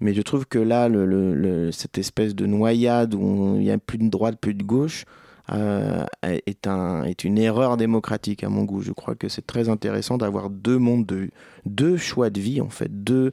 [0.00, 3.98] mais je trouve que là, le, cette espèce de noyade où il n'y a plus
[3.98, 5.04] de droite, plus de gauche,
[5.50, 8.82] euh, est, un, est une erreur démocratique à mon goût.
[8.82, 11.30] Je crois que c'est très intéressant d'avoir deux mondes, de,
[11.64, 13.32] deux choix de vie, en fait, deux,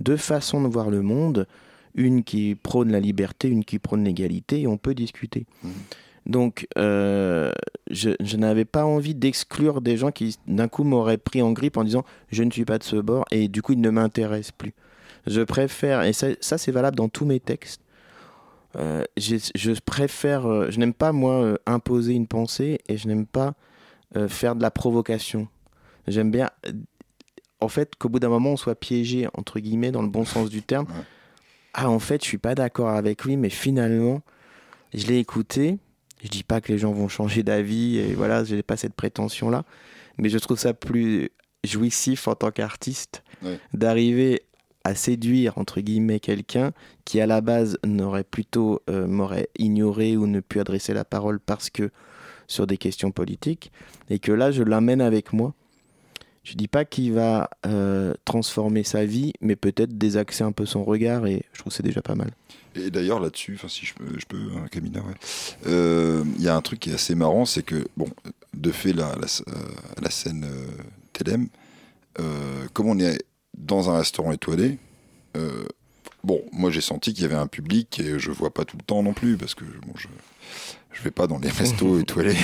[0.00, 1.46] deux façons de voir le monde,
[1.94, 5.46] une qui prône la liberté, une qui prône l'égalité, et on peut discuter.
[5.62, 5.68] Mmh.
[6.26, 7.52] Donc, euh,
[7.90, 11.76] je, je n'avais pas envie d'exclure des gens qui, d'un coup, m'auraient pris en grippe
[11.76, 14.52] en disant je ne suis pas de ce bord, et du coup, ils ne m'intéressent
[14.52, 14.74] plus.
[15.26, 17.80] Je préfère, et ça, c'est valable dans tous mes textes,
[18.76, 23.26] euh, je préfère, euh, je n'aime pas moi euh, imposer une pensée et je n'aime
[23.26, 23.54] pas
[24.28, 25.46] faire de la provocation.
[26.06, 26.48] J'aime bien,
[27.60, 30.48] en fait, qu'au bout d'un moment on soit piégé entre guillemets dans le bon sens
[30.48, 30.86] du terme.
[31.74, 34.22] Ah, en fait, je suis pas d'accord avec lui, mais finalement,
[34.94, 35.78] je l'ai écouté.
[36.22, 38.94] Je dis pas que les gens vont changer d'avis et voilà, je n'ai pas cette
[38.94, 39.64] prétention là,
[40.16, 41.28] mais je trouve ça plus
[41.62, 43.58] jouissif en tant qu'artiste Ouais.
[43.74, 44.45] d'arriver
[44.86, 46.70] à séduire entre guillemets quelqu'un
[47.04, 51.40] qui à la base n'aurait plutôt euh, m'aurait ignoré ou ne pu adresser la parole
[51.40, 51.90] parce que
[52.46, 53.72] sur des questions politiques
[54.10, 55.54] et que là je l'amène avec moi.
[56.44, 60.84] Je dis pas qu'il va euh, transformer sa vie, mais peut-être désaxer un peu son
[60.84, 62.30] regard et je trouve c'est déjà pas mal.
[62.76, 65.14] Et d'ailleurs là-dessus, enfin si je peux, hein, ouais.
[65.66, 68.06] Euh, il y a un truc qui est assez marrant, c'est que bon,
[68.54, 69.16] de fait la,
[70.10, 70.46] scène
[72.20, 73.18] euh, comme on est
[73.56, 74.78] dans un restaurant étoilé,
[75.36, 75.66] euh,
[76.24, 78.82] bon, moi j'ai senti qu'il y avait un public et je vois pas tout le
[78.82, 80.08] temps non plus parce que bon, je
[80.92, 82.36] je vais pas dans les restos étoilés.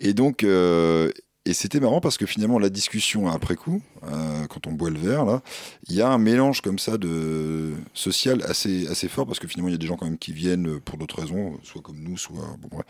[0.00, 1.10] Et donc euh,
[1.44, 4.98] et c'était marrant parce que finalement la discussion après coup, euh, quand on boit le
[4.98, 5.42] verre là,
[5.88, 9.68] il y a un mélange comme ça de social assez assez fort parce que finalement
[9.68, 12.16] il y a des gens quand même qui viennent pour d'autres raisons, soit comme nous,
[12.16, 12.86] soit bon bref.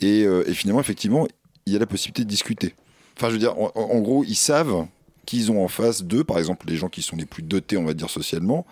[0.00, 1.26] Et, et finalement effectivement
[1.66, 2.74] il y a la possibilité de discuter.
[3.16, 4.86] Enfin je veux dire en, en gros ils savent
[5.26, 7.84] qu'ils ont en face d'eux, par exemple les gens qui sont les plus dotés on
[7.84, 8.64] va dire socialement.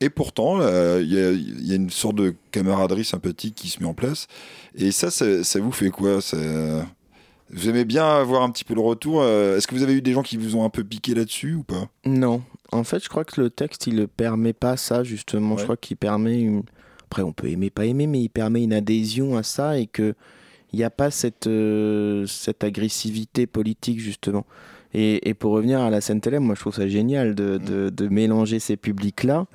[0.00, 3.68] Et pourtant, euh, il y, a- il y a une sorte de camaraderie sympathique qui
[3.68, 4.26] se met en place.
[4.74, 6.36] Et ça, ça, ça vous fait quoi ça...
[7.50, 10.02] Vous aimez bien avoir un petit peu le retour euh, Est-ce que vous avez eu
[10.02, 11.88] des gens qui vous ont un peu piqué là-dessus ou pas?
[12.04, 15.54] Non, en fait, je crois que le texte, il ne permet pas ça, justement.
[15.54, 15.58] Ouais.
[15.58, 16.62] Je crois qu'il permet une...
[17.04, 20.14] Après, on peut aimer, pas aimer, mais il permet une adhésion à ça et que
[20.72, 24.46] il n'y a pas cette, euh, cette agressivité politique, justement.
[24.94, 27.90] Et, et pour revenir à la scène télé, moi, je trouve ça génial de, de,
[27.90, 29.46] de mélanger ces publics-là.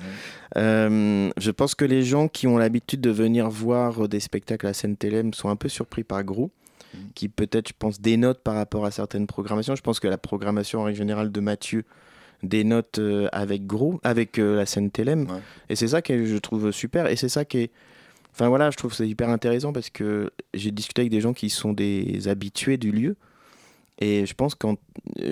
[0.56, 4.70] Euh, je pense que les gens qui ont l'habitude de venir voir des spectacles à
[4.70, 6.52] la scène télé sont un peu surpris par Gros
[7.16, 9.76] qui peut-être, je pense, dénote par rapport à certaines programmations.
[9.76, 11.84] Je pense que la programmation en règle générale de Mathieu
[12.44, 15.30] dénote euh, avec gros, avec euh, la scène Télém.
[15.30, 15.40] Ouais.
[15.70, 17.08] Et c'est ça que je trouve super.
[17.08, 17.72] Et c'est ça qui est.
[18.34, 21.50] Enfin voilà, je trouve c'est hyper intéressant parce que j'ai discuté avec des gens qui
[21.50, 23.16] sont des habitués du lieu.
[24.00, 24.68] Et je pense que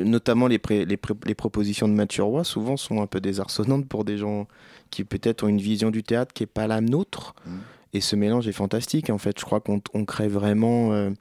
[0.04, 3.88] notamment les, pré- les, pré- les propositions de Mathieu Roy souvent sont un peu désarçonnantes
[3.88, 4.48] pour des gens
[4.90, 7.36] qui peut-être ont une vision du théâtre qui n'est pas la nôtre.
[7.46, 7.60] Mhm.
[7.94, 9.10] Et ce mélange est fantastique.
[9.10, 11.12] En fait, je crois qu'on on crée vraiment euh,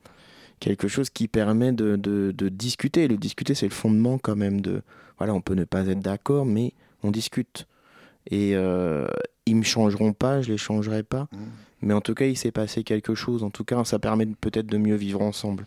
[0.58, 3.08] quelque chose qui permet de, de- de discuter.
[3.08, 4.82] Le discuter, c'est le fondement quand même de...
[5.18, 7.66] Voilà, on peut ne pas être d'accord, mais on discute.
[8.30, 9.06] Et euh,
[9.46, 11.28] ils me changeront pas, je les changerai pas.
[11.32, 11.38] Mhm.
[11.82, 13.42] Mais en tout cas, il s'est passé quelque chose.
[13.44, 15.66] En tout cas, ça permet peut-être de mieux vivre ensemble.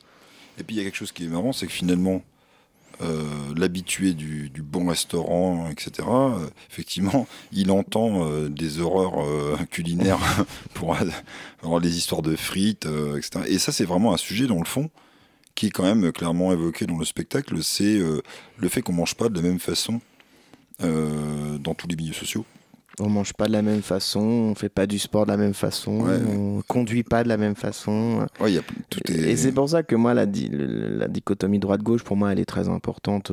[0.58, 2.24] Et puis il y a quelque chose qui est marrant, c'est que finalement,
[3.02, 9.24] euh, l'habitué du, bon restaurant, etc., euh, effectivement, il entend euh, des horreurs
[9.70, 10.20] culinaires
[10.74, 10.96] pour
[11.62, 13.46] avoir les histoires de frites, etc.
[13.48, 14.89] Et ça, c'est vraiment un sujet, dans le fond,
[15.54, 18.00] qui est quand même clairement évoqué dans le spectacle, c'est
[18.58, 20.02] le fait qu'on mange pas de la même façon
[20.79, 22.46] dans tous les milieux sociaux.
[23.00, 25.54] On mange pas de la même façon, on fait pas du sport de la même
[25.54, 26.17] façon, Ouais.
[26.35, 28.25] on conduit pas de la même façon.
[28.39, 29.13] Ouais, y a, tout est...
[29.17, 32.39] Et c'est pour ça que moi, la, di- le- la dichotomie droite-gauche, pour moi, elle
[32.39, 33.31] est très importante.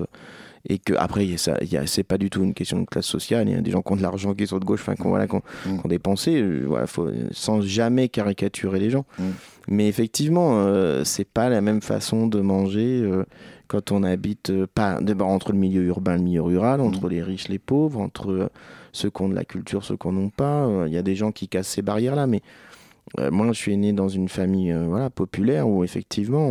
[0.69, 2.81] Et que après, y a ça- il y a- c'est pas du tout une question
[2.81, 3.49] de classe sociale.
[3.49, 5.03] Il y a des gens qui ont de l'argent qui sont de gauche, enfin, qui
[5.03, 5.79] ont, voilà, qui ont, Mm.
[5.79, 9.05] qui ont des pensées, euh, voilà, faut, sans jamais caricaturer les gens.
[9.19, 9.23] Mm.
[9.69, 13.25] Mais effectivement, euh, c'est pas la même façon de manger euh,
[13.69, 17.09] quand on habite euh, pas d'abord entre le milieu urbain et le milieu rural, entre
[17.09, 18.49] les riches, les pauvres, entre euh,
[18.93, 20.67] ceux qui ont de la culture, ceux qui n'en ont pas.
[20.67, 22.43] Euh, Il y a des gens qui cassent ces barrières-là, mais
[23.31, 26.51] moi, je suis né dans une famille voilà, populaire où effectivement,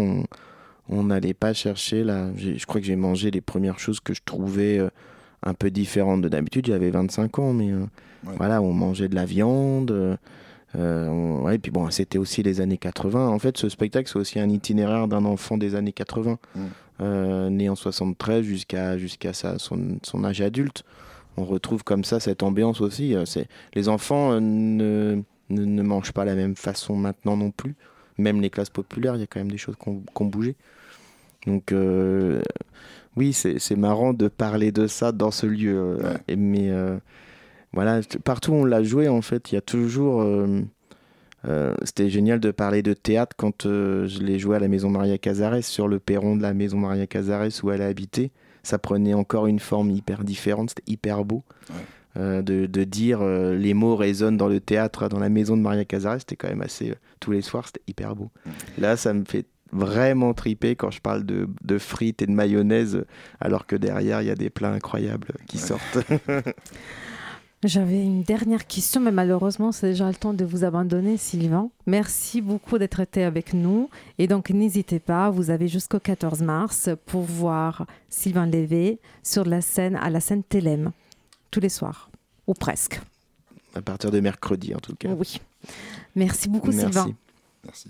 [0.88, 2.28] on n'allait pas chercher là.
[2.38, 4.80] Je crois que j'ai mangé les premières choses que je trouvais
[5.42, 6.68] un peu différentes de d'habitude.
[6.68, 8.36] J'avais 25 ans, mais Ouais.
[8.38, 9.92] voilà, on mangeait de la viande.
[9.92, 13.28] euh, on- ouais, et puis bon, c'était aussi les années 80.
[13.30, 16.60] En fait, ce spectacle, c'est aussi un itinéraire d'un enfant des années 80, Mm.
[17.02, 20.84] Euh, né en 73 jusqu'à son, son âge adulte.
[21.38, 23.16] On retrouve comme ça cette ambiance aussi.
[23.16, 23.26] euh,
[23.74, 27.76] les enfants euh, ne, ne, ne mangent pas la même façon maintenant non plus.
[28.18, 30.56] Même les classes populaires, il y a quand même des choses qui ont, bougé.
[31.48, 32.42] Donc euh,
[33.16, 35.98] oui, c'est marrant de parler de ça dans ce lieu.
[36.28, 36.36] Ouais.
[36.36, 36.98] mais euh,
[37.74, 40.22] voilà, partout où on l'a joué, en fait, il y a toujours.
[40.22, 40.62] euh,
[41.48, 44.90] euh, C'était génial de parler de théâtre quand euh, je l'ai joué à la maison
[44.90, 48.32] Maria Cazares, sur le perron de la maison Maria Cazares où elle a habité.
[48.64, 51.44] Ça prenait encore une forme hyper différente, c'était hyper beau.
[51.70, 51.76] Ouais.
[52.16, 55.84] Euh, de, de dire les mots résonnent dans le théâtre, dans la maison de Maria
[55.84, 56.94] Cazares, c'était quand même assez.
[57.20, 58.30] tous les soirs, c'était hyper beau.
[58.78, 63.04] Là, ça me fait vraiment triper quand je parle de, de frites et de mayonnaise,
[63.42, 65.98] alors que derrière, il y a des plats incroyables qui sortent.
[67.64, 71.70] J'avais une dernière question, mais malheureusement, c'est déjà le temps de vous abandonner, Sylvain.
[71.88, 73.90] Merci beaucoup d'être été avec nous.
[74.18, 79.62] Et donc, n'hésitez pas, vous avez jusqu'au 14 mars pour voir Sylvain Lévé sur la
[79.62, 80.92] scène, à la scène Télém,
[81.52, 82.10] tous les soirs,
[82.48, 83.00] ou presque.
[83.76, 85.10] à partir de mercredi, en tout cas.
[85.10, 85.40] Oui.
[86.16, 86.84] Merci beaucoup, Merci.
[86.84, 87.08] Sylvain.
[87.64, 87.90] Merci.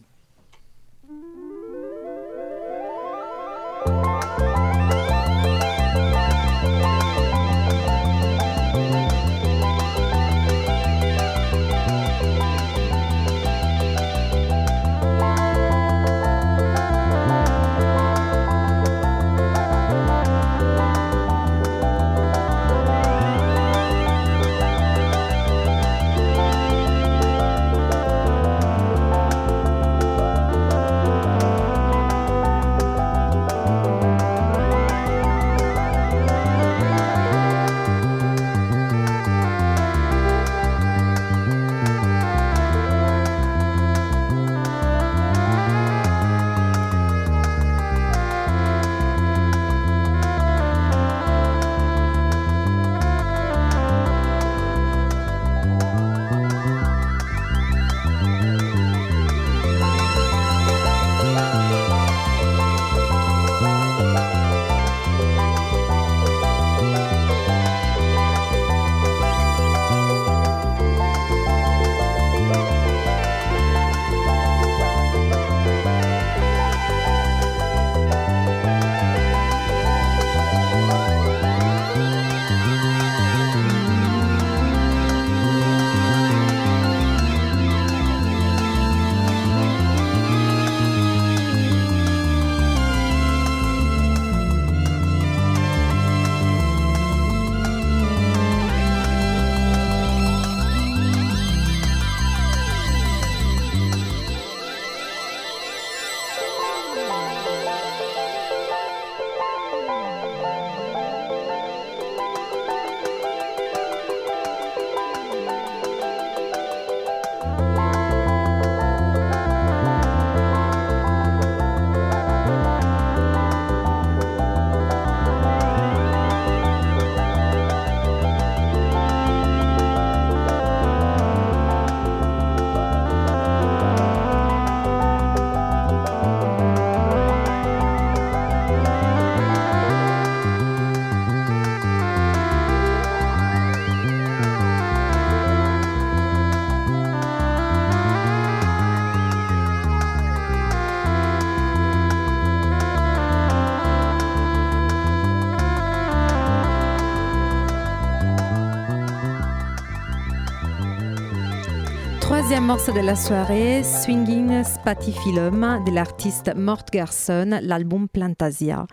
[162.64, 168.88] Deuxième morceau de la soirée, Swinging Spatifilum de l'artiste Mort Garson, l'album Plantasia.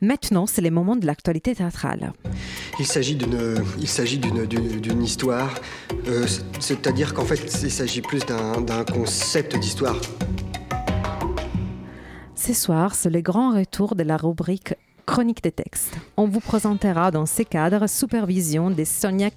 [0.00, 2.12] Maintenant, c'est les moments de l'actualité théâtrale.
[2.80, 3.62] Il s'agit d'une,
[5.00, 5.54] histoire,
[6.08, 6.26] euh,
[6.58, 10.00] c'est-à-dire qu'en fait, il s'agit plus d'un, d'un concept d'histoire.
[12.34, 14.74] Ce soir, c'est le grand retour de la rubrique
[15.08, 15.96] Chronique des textes.
[16.18, 19.30] On vous présentera dans ces cadres Supervision de Sonia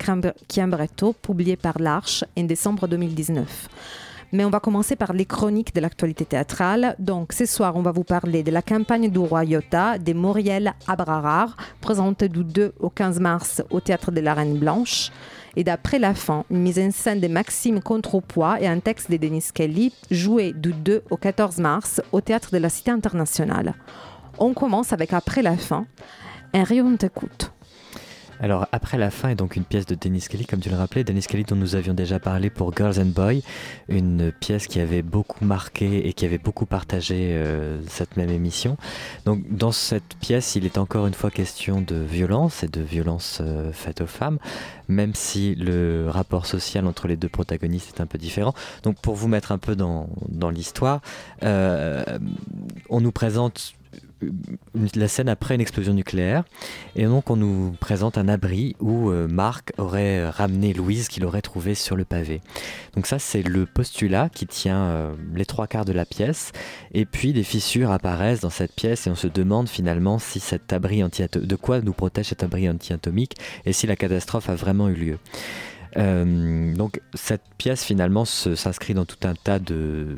[0.54, 3.70] Chiambretto, publiée par l'Arche en décembre 2019.
[4.34, 6.98] Mais on va commencer par les chroniques de l'actualité théâtrale.
[7.00, 10.74] Donc, ce soir, on va vous parler de la campagne du roi Iota de Moriel
[10.90, 15.10] Abrarar, présentée du 2 au 15 mars au théâtre de la Reine Blanche.
[15.56, 19.16] Et d'après la fin, une mise en scène de Maxime Contrepoids et un texte de
[19.16, 23.74] Denis Kelly, joué du 2 au 14 mars au théâtre de la Cité internationale.
[24.38, 25.86] On commence avec Après la fin.
[26.54, 27.52] Un rayon t'écoute.
[28.42, 31.04] Alors, Après la fin est donc une pièce de Dennis Kelly, comme tu le rappelais.
[31.04, 33.42] Dennis Kelly, dont nous avions déjà parlé pour Girls and Boys,
[33.88, 38.78] une pièce qui avait beaucoup marqué et qui avait beaucoup partagé euh, cette même émission.
[39.26, 43.38] Donc, dans cette pièce, il est encore une fois question de violence et de violence
[43.42, 44.40] euh, faite aux femmes,
[44.88, 48.56] même si le rapport social entre les deux protagonistes est un peu différent.
[48.82, 51.02] Donc, pour vous mettre un peu dans, dans l'histoire,
[51.44, 52.04] euh,
[52.90, 53.76] on nous présente
[54.96, 56.44] la scène après une explosion nucléaire.
[56.96, 61.42] Et donc on nous présente un abri où euh, Marc aurait ramené Louise qu'il aurait
[61.42, 62.42] trouvée sur le pavé.
[62.96, 66.52] Donc ça c'est le postulat qui tient euh, les trois quarts de la pièce.
[66.94, 70.74] Et puis des fissures apparaissent dans cette pièce et on se demande finalement si cet
[70.74, 74.90] abri anti de quoi nous protège cet abri anti-atomique et si la catastrophe a vraiment
[74.90, 75.18] eu lieu.
[75.98, 80.18] Euh, donc cette pièce finalement s'inscrit dans tout un tas de,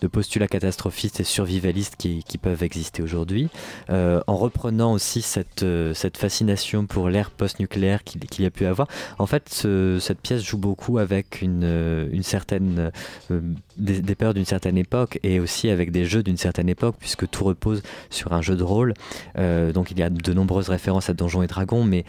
[0.00, 3.48] de, postulats catastrophistes et survivalistes qui, peuvent exister aujourd'hui,
[3.90, 8.66] euh, en reprenant aussi cette, euh, cette fascination pour l'ère post-nucléaire qu'il y a pu
[8.66, 8.88] avoir.
[9.18, 9.66] En fait,
[10.00, 12.90] cette pièce joue beaucoup avec une, une certaine
[13.76, 17.44] des, peurs d'une certaine époque et aussi avec des jeux d'une certaine époque, puisque tout
[17.44, 18.94] repose sur un jeu de rôle.
[19.36, 22.04] donc il y a de nombreuses références à Donjons et Dragons, mais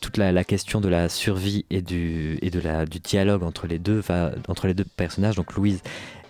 [0.00, 3.78] toute la question de la survie et, du, et de la, du dialogue entre les,
[3.78, 4.02] deux
[4.48, 5.82] entre les deux personnages, donc Louise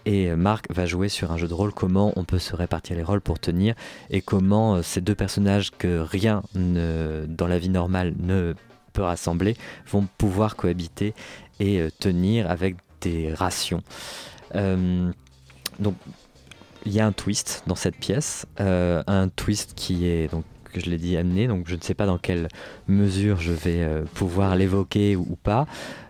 [0.07, 3.03] et Marc va jouer sur un jeu de rôle, comment on peut se répartir les
[3.03, 3.74] rôles pour tenir,
[4.11, 8.55] et comment euh, ces deux personnages que rien ne, dans la vie normale ne
[8.93, 9.57] peut rassembler
[9.91, 11.14] vont pouvoir cohabiter
[11.59, 13.82] et euh, tenir avec des rations.
[14.55, 15.11] Euh,
[15.78, 15.95] donc
[16.87, 20.90] il y a un twist dans cette pièce, un twist qui est donc que je
[20.90, 22.48] l'ai dit amené, donc je ne sais pas dans quelle
[22.88, 25.66] mesure je vais euh, pouvoir l'évoquer ou, pas.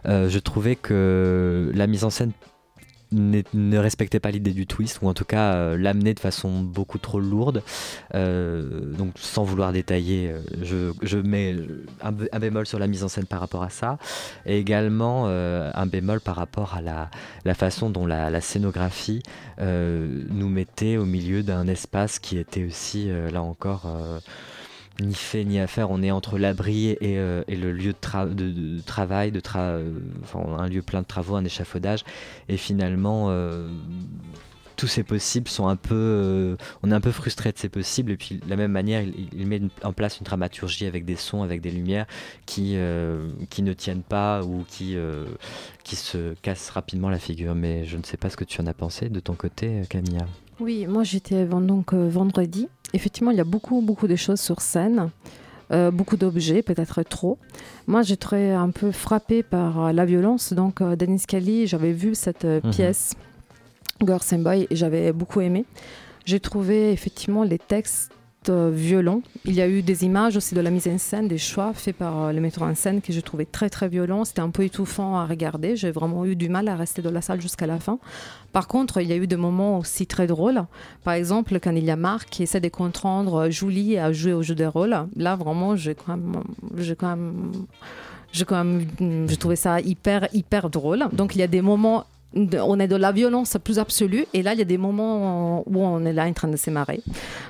[0.07, 2.33] Euh, je trouvais que la mise en scène
[3.13, 6.99] ne respectait pas l'idée du twist, ou en tout cas euh, l'amenait de façon beaucoup
[6.99, 7.63] trop lourde.
[8.13, 10.33] donc sans vouloir détailler,
[10.63, 11.57] je, mets
[12.03, 13.99] un, bémol sur la mise en scène par rapport à ça,
[14.47, 19.23] et également un bémol par rapport à la, façon dont la scénographie
[19.61, 23.87] nous mettait au milieu d'un espace qui était aussi, là encore,
[25.01, 25.91] ni fait ni à faire.
[25.91, 31.07] On est entre l'abri et, euh, le lieu de, travail, de un lieu plein de
[31.07, 32.05] travaux, un échafaudage.
[32.49, 33.69] Et finalement, euh,
[34.77, 35.95] tous ces possibles sont un peu.
[35.95, 38.13] Euh, on est un peu frustré de ces possibles.
[38.13, 41.43] Et puis, de la même manière, il, met en place une dramaturgie avec des sons,
[41.43, 42.07] avec des lumières
[42.47, 42.77] qui,
[43.51, 44.97] qui ne tiennent pas ou qui,
[45.83, 47.55] qui se cassent rapidement la figure.
[47.55, 50.27] Mais je ne sais pas ce que tu en as pensé de ton côté, Camilla.
[50.61, 55.11] Oui, moi j'étais donc vendredi effectivement, il y a beaucoup, beaucoup de choses sur scène.
[55.73, 57.39] Euh, beaucoup d'objets, peut-être trop.
[57.87, 60.53] Moi, j'étais un peu frappée par euh, la violence.
[60.53, 62.71] Donc, euh, Denis Kelly, j'avais vu cette mhm.
[62.71, 63.15] pièce,
[64.05, 65.65] Girls and Boy, et j'avais beaucoup aimé.
[66.27, 68.13] J'ai trouvé effectivement les textes
[68.49, 69.23] euh, violent.
[69.45, 71.97] Il y a eu des images aussi de la mise en scène, des choix faits
[71.97, 74.25] par euh, le metteur en scène que je trouvais très très violents.
[74.25, 75.77] C'était un peu étouffant à regarder.
[75.77, 77.99] J'ai vraiment eu du mal à rester dans la salle jusqu'à la fin.
[78.53, 80.65] Par contre, il y a eu des moments aussi très drôles.
[81.03, 84.43] Par exemple, quand il y a Marc qui essaie de comprendre Julie à jouer au
[84.43, 84.97] jeu de rôle.
[85.17, 86.43] Là, vraiment, j'ai quand même,
[86.77, 87.53] j'ai quand même
[88.35, 91.05] je, quand même, je trouvais ça hyper, hyper drôle.
[91.13, 92.05] Donc il y a des moments
[92.35, 94.27] on est de la violence plus absolue.
[94.33, 97.01] Et là il y a des moments où on est là en train de s'émarrer.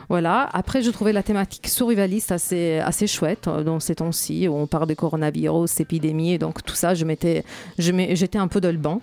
[0.09, 0.49] Voilà.
[0.53, 4.67] Après je trouvais la thématique survivaliste assez assez chouette euh, dans ces temps-ci où on
[4.67, 7.45] parle de coronavirus épidémie et donc tout ça je m'étais
[7.79, 9.01] j'étais un peu dans le banc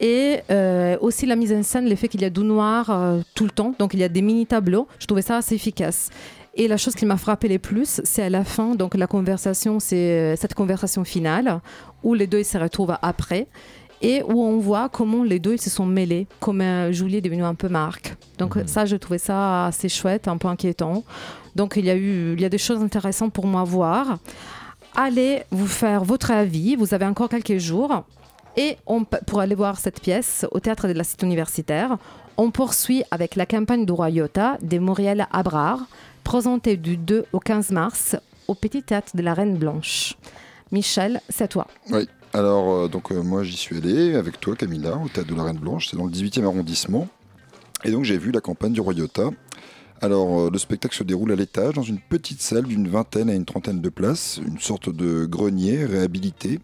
[0.00, 3.44] et euh, aussi la mise en scène l'effet qu'il y a du noir euh, tout
[3.44, 3.74] le temps.
[3.78, 4.88] Donc il y a des mini tableaux.
[4.98, 6.10] Je trouvais ça assez efficace.
[6.56, 9.80] Et la chose qui m'a frappé le plus, c'est à la fin, donc la conversation,
[9.80, 11.60] c'est cette conversation finale,
[12.04, 13.48] où les deux se retrouvent après
[14.04, 17.42] et où on voit comment les deux ils se sont mêlés, comme Julie est devenue
[17.42, 18.16] un peu Marc.
[18.38, 18.66] Donc mhm.
[18.66, 21.04] ça, je trouvais ça assez chouette, un peu inquiétant.
[21.56, 24.18] Donc il y a eu, il y a des choses intéressantes pour moi à voir.
[24.94, 26.76] Allez vous faire votre avis.
[26.76, 28.04] Vous avez encore quelques jours.
[28.56, 31.96] Et on, pour aller voir cette pièce au théâtre de la Cité universitaire,
[32.36, 35.80] on poursuit avec la campagne du Royauta de Muriel Abrard,
[36.22, 40.14] présentée du 2 au 15 mars au Petit Théâtre de la Reine Blanche.
[40.70, 41.66] Michel, c'est à toi.
[41.90, 45.36] Oui, alors euh, donc euh, moi j'y suis allé avec toi Camilla au Théâtre de
[45.36, 47.08] la Reine Blanche, c'est dans le 18e arrondissement.
[47.84, 49.30] Et donc j'ai vu la campagne du Royauta.
[50.00, 53.34] Alors euh, le spectacle se déroule à l'étage dans une petite salle d'une vingtaine à
[53.34, 56.58] une trentaine de places, une sorte de grenier réhabilité,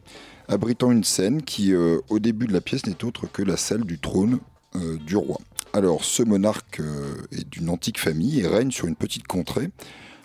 [0.49, 4.01] abritant une scène qui au début de la pièce n'est autre que la salle du
[4.01, 4.41] trône
[4.75, 5.39] du roi.
[5.73, 6.83] Alors ce monarque
[7.31, 9.71] est d'une antique famille et règne sur une petite contrée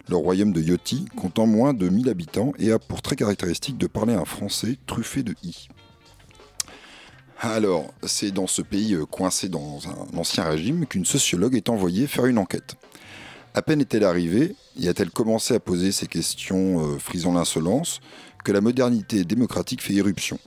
[0.09, 3.87] le royaume de Yoti, comptant moins de 1000 habitants et a pour très caractéristique de
[3.87, 5.67] parler un français truffé de i.
[7.39, 12.07] Alors, c'est dans ce pays euh, coincé dans un ancien régime qu'une sociologue est envoyée
[12.07, 12.75] faire une enquête.
[13.53, 17.99] À peine est-elle arrivée et a-t-elle commencé à poser ces questions euh, frisant l'insolence
[18.43, 20.39] que la modernité démocratique fait irruption.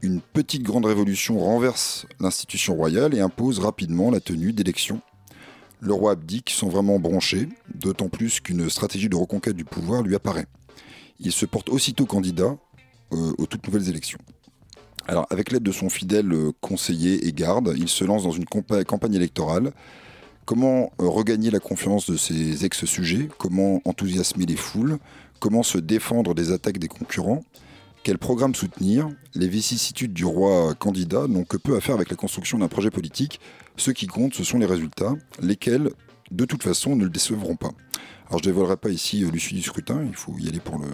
[0.00, 5.00] Une petite grande révolution renverse l'institution royale et impose rapidement la tenue d'élections
[5.82, 10.14] le roi abdique sans vraiment broncher, d'autant plus qu'une stratégie de reconquête du pouvoir lui
[10.14, 10.46] apparaît.
[11.18, 12.56] Il se porte aussitôt candidat
[13.12, 14.20] euh, aux toutes nouvelles élections.
[15.08, 19.14] Avec l'aide de son fidèle euh, conseiller et garde, il se lance dans une campagne
[19.14, 19.72] électorale.
[20.44, 23.28] Comment euh, regagner la confiance de ses ex-sujets?
[23.38, 24.98] Comment enthousiasmer les foules?
[25.40, 27.42] Comment se défendre des attaques des concurrents?
[28.02, 32.16] Quel programme soutenir Les vicissitudes du roi candidat n'ont que peu à faire avec la
[32.16, 33.40] construction d'un projet politique.
[33.76, 35.90] Ce qui compte, ce sont les résultats, lesquels,
[36.30, 37.70] de toute façon, ne le décevront pas.
[38.28, 40.78] Alors je ne dévoilerai pas ici euh, l'issue du scrutin, il faut y aller pour
[40.78, 40.88] le,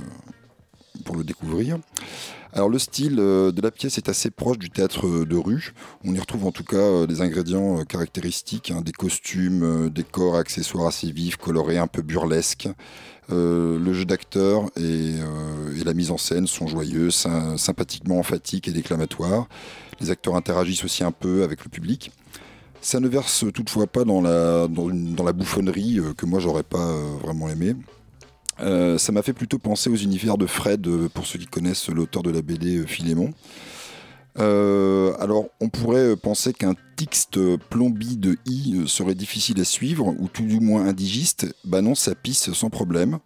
[1.17, 1.79] le découvrir.
[2.53, 5.75] Alors le style euh, de la pièce est assez proche du théâtre euh, de rue.
[6.05, 10.87] On y retrouve en tout cas des ingrédients caractéristiques, hein, des costumes, des corps, accessoires
[10.87, 12.69] assez vifs, colorés, un peu burlesques.
[13.31, 18.73] Euh, le jeu d'acteur euh, et, la mise en scène sont joyeux, sympathiquement emphatiques et
[18.73, 19.49] déclamatoires.
[20.01, 22.11] Les acteurs interagissent aussi un peu avec le public.
[22.81, 24.67] Ça ne verse toutefois pas dans la,
[25.33, 27.75] bouffonnerie euh, que moi j'aurais pas vraiment aimé.
[28.59, 32.31] Ça m'a fait plutôt penser aux univers de Fred, pour ceux qui connaissent l'auteur de
[32.31, 33.33] la BD Philémon.
[34.39, 37.39] Euh, alors, on pourrait penser qu'un texte
[37.71, 41.47] plombi de i serait difficile à suivre, ou tout du moins indigiste.
[41.65, 43.19] Bah non, ça pisse sans problème.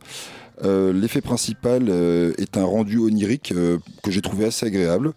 [0.64, 5.12] Euh, l'effet principal euh, est un rendu onirique que j'ai trouvé assez agréable.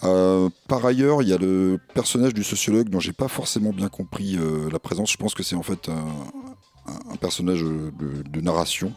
[0.00, 4.38] par ailleurs, il y a le personnage du sociologue dont j'ai pas forcément bien compris
[4.70, 5.10] la présence.
[5.10, 8.92] Je pense que c'est en fait un, personnage de, narration,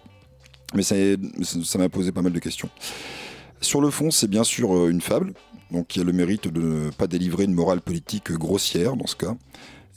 [0.73, 0.95] mais ça
[1.77, 2.69] m'a posé pas mal de questions.
[3.61, 5.33] Sur le fond, c'est bien sûr une fable,
[5.71, 9.15] donc y a le mérite de ne pas délivrer une morale politique grossière dans ce
[9.15, 9.35] cas,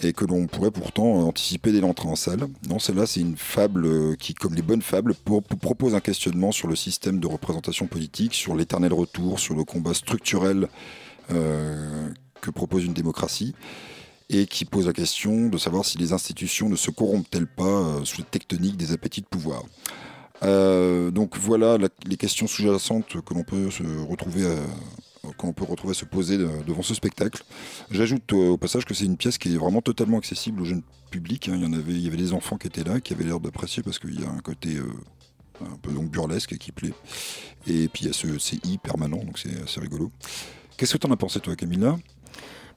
[0.03, 2.47] et que l'on pourrait pourtant anticiper dès l'entrée en salle.
[2.68, 6.77] Non, celle-là, c'est une fable qui, comme les bonnes fables, propose un questionnement sur le
[6.77, 10.68] système de représentation politique, sur l'éternel retour, sur le combat structurel
[11.31, 12.09] euh,
[12.41, 13.55] que propose une démocratie,
[14.31, 18.05] et qui pose la question de savoir si les institutions ne se corrompent-elles pas euh,
[18.05, 19.64] sous les tectoniques des appétits de pouvoir.
[20.43, 21.76] Euh, donc voilà
[22.07, 26.82] les questions sous-jacentes que l'on peut se retrouver à, qu'on peut retrouver se poser devant
[26.82, 27.43] ce spectacle.
[27.91, 31.49] J'ajoute au passage que c'est une pièce qui est vraiment totalement accessible au jeune public.
[31.49, 31.55] Hein.
[31.57, 33.41] Il, y en avait, il y avait des enfants qui étaient là, qui avaient l'air
[33.41, 34.86] d'apprécier parce qu'il y a un côté euh,
[35.61, 36.95] un peu donc burlesque qui plaît.
[37.66, 40.11] Et puis il y a ce i permanent, donc c'est assez rigolo.
[40.76, 41.99] Qu'est-ce que tu en as pensé toi Camilla?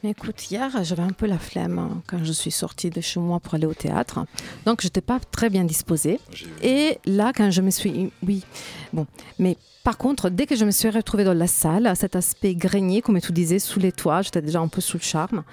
[0.09, 3.39] Écoute, hier, j'avais un peu la flemme hein, quand je suis sortie de chez moi
[3.39, 4.25] pour aller au théâtre.
[4.65, 6.19] Donc, je n'étais pas très bien disposée.
[6.61, 8.11] Et là, quand je me suis.
[8.25, 8.43] Oui,
[8.91, 9.07] bon.
[9.39, 13.01] Mais par contre, dès que je me suis retrouvée dans la salle, cet aspect grenier,
[13.01, 15.43] comme tu disais, sous les toits, j'étais déjà un peu sous le charme.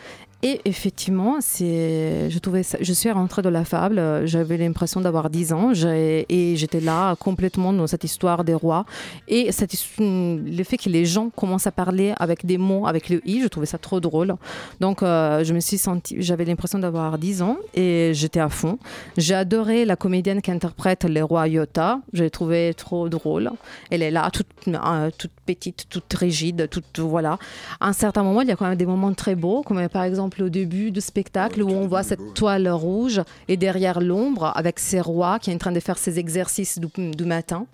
[0.43, 5.73] Et effectivement, je, trouvais je suis rentrée dans la fable, j'avais l'impression d'avoir 10 ans
[5.75, 8.87] et j'étais là complètement dans cette histoire des rois.
[9.29, 9.51] Et
[9.99, 13.49] le fait que les gens commencent à parler avec des mots, avec le i, je
[13.49, 14.35] trouvais ça trop drôle.
[14.81, 18.79] Donc euh, j'avais l'impression d'avoir 10 ans et j'étais à fond.
[19.19, 23.51] J'ai adoré la comédienne qui interprète les rois Iota, je l'ai trouvé trop drôle.
[23.91, 27.39] Elle est là, toute, euh, toute petite, toute rigide, toute, voilà.
[27.79, 30.05] À un certain moment, il y a quand même des moments très beaux, comme par
[30.05, 34.79] exemple au début du spectacle où on voit cette toile rouge et derrière l'ombre avec
[34.79, 37.67] ces rois qui est en train de faire ses exercices du, matin.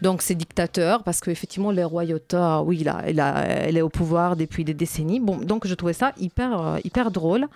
[0.00, 5.20] Donc c'est dictateur parce qu'effectivement le royauté, oui, là, est au pouvoir depuis des décennies.
[5.20, 7.48] Bon, donc je trouvais ça hyper, euh, hyper drôle.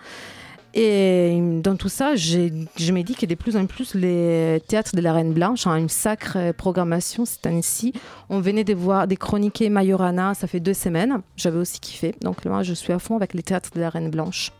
[0.73, 5.01] Et dans tout ça, je me dis que de plus en plus, les théâtres de
[5.01, 7.93] la Reine Blanche ont une sacrée programmation cette année-ci.
[8.29, 11.21] On venait de voir des chroniqués Majorana, ça fait deux semaines.
[11.35, 12.15] J'avais aussi kiffé.
[12.21, 14.51] Donc là, je suis à fond avec les théâtres de la Reine Blanche.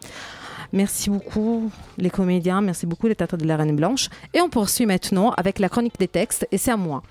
[0.73, 4.09] Merci beaucoup les comédiens, merci beaucoup les théâtres de la Reine Blanche.
[4.33, 7.03] Et on poursuit maintenant avec la chronique des textes, et c'est à moi.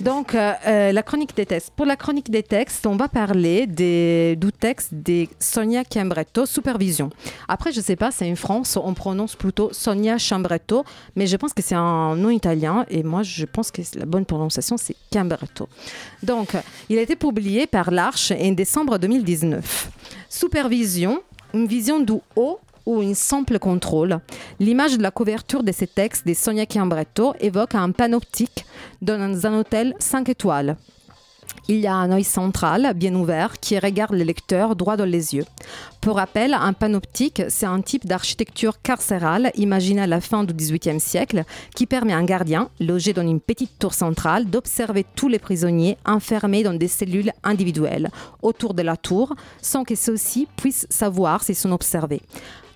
[0.00, 1.72] Donc, euh, euh, la chronique des textes.
[1.76, 7.10] Pour la chronique des textes, on va parler des, du texte de Sonia Chiambretto, Supervision.
[7.48, 10.84] Après, je ne sais pas, c'est en France, on prononce plutôt Sonia Chiambretto,
[11.14, 14.24] mais je pense que c'est un nom italien, et moi, je pense que la bonne
[14.24, 15.68] prononciation, c'est Chiambretto.
[16.22, 16.56] Donc,
[16.88, 19.90] il a été publié par l'Arche en décembre 2019.
[20.28, 21.20] Supervision,
[21.54, 24.20] une vision du haut ou un simple contrôle.
[24.60, 28.64] L'image de la couverture de ces textes de Sonia Chiambretto évoque un panoptique
[29.02, 30.76] dans un hôtel 5 étoiles.
[31.68, 35.34] Il y a un œil central, bien ouvert, qui regarde le lecteur droit dans les
[35.34, 35.44] yeux.
[36.00, 41.00] Pour rappel, un panoptique, c'est un type d'architecture carcérale imaginé à la fin du XVIIIe
[41.00, 41.42] siècle
[41.74, 45.98] qui permet à un gardien, logé dans une petite tour centrale, d'observer tous les prisonniers
[46.06, 48.10] enfermés dans des cellules individuelles
[48.42, 52.22] autour de la tour, sans que ceux-ci puissent savoir s'ils sont observés.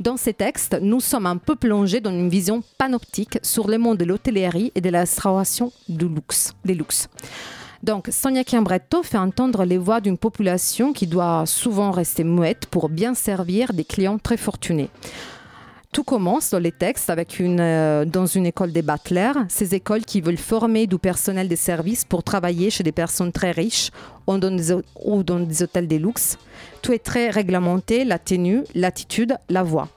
[0.01, 3.99] Dans ces textes, nous sommes un peu plongés dans une vision panoptique sur le monde
[3.99, 7.11] de l'hôtellerie et de la restauration du luxe, des luxe.
[7.83, 12.89] Donc, Sonia Chiambretto fait entendre les voix d'une population qui doit souvent rester muette pour
[12.89, 14.89] bien servir des clients très fortunés.
[15.93, 20.05] Tout commence dans les textes avec une, euh, dans une école des battlers, ces écoles
[20.05, 23.91] qui veulent former du personnel des services pour travailler chez des personnes très riches
[24.29, 26.39] ou dans des, hôtels de luxe.
[26.81, 29.89] Tout est très réglementé, la tenue, l'attitude, la voix.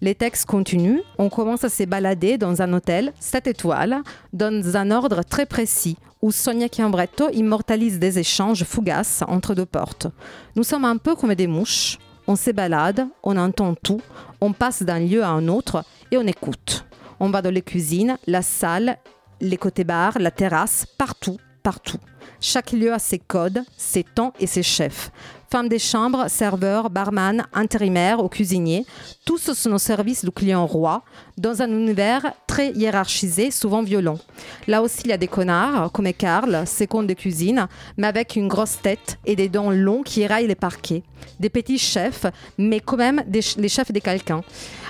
[0.00, 4.02] Les textes continuent, on commence à se balader dans un hôtel 7 étoiles,
[4.32, 10.08] dans un ordre très précis, où Sonia Chiambretto immortalise des échanges fugaces entre deux portes.
[10.56, 14.00] Nous sommes un peu comme des mouches, on se balade, on entend tout,
[14.40, 16.84] on passe d'un lieu à un autre et on écoute.
[17.18, 18.98] On va dans les cuisines, la salle,
[19.40, 21.98] les côtés bars, la terrasse, partout, partout.
[22.40, 25.10] Chaque lieu a ses codes, ses temps et ses chefs.
[25.52, 28.86] Femmes des chambres, serveurs, barman, intérimaires ou cuisiniers,
[29.24, 31.02] tous sont au service du client roi,
[31.36, 34.20] dans un univers très hiérarchisé, souvent violent.
[34.68, 38.46] Là aussi, il y a des connards, comme Karl, second de cuisine, mais avec une
[38.46, 41.02] grosse tête et des dents longs qui éraillent les parquets.
[41.40, 42.26] Des petits chefs,
[42.56, 44.42] mais quand même des, les chefs des quelqu'un.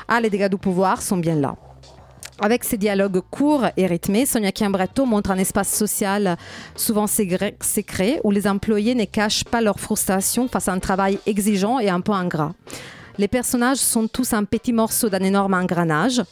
[0.07, 1.57] Ah, les dégâts du pouvoir sont bien là.
[2.43, 6.39] Avec ces dialogues courts et rythmés, Sonia Chiambretto montre un espace social
[6.75, 11.79] souvent secret où les employés ne cachent pas leur frustration face à un travail exigeant
[11.81, 12.55] et un peu ingrat.
[13.19, 16.23] Les personnages sont tous un petit morceau d'un énorme engranage.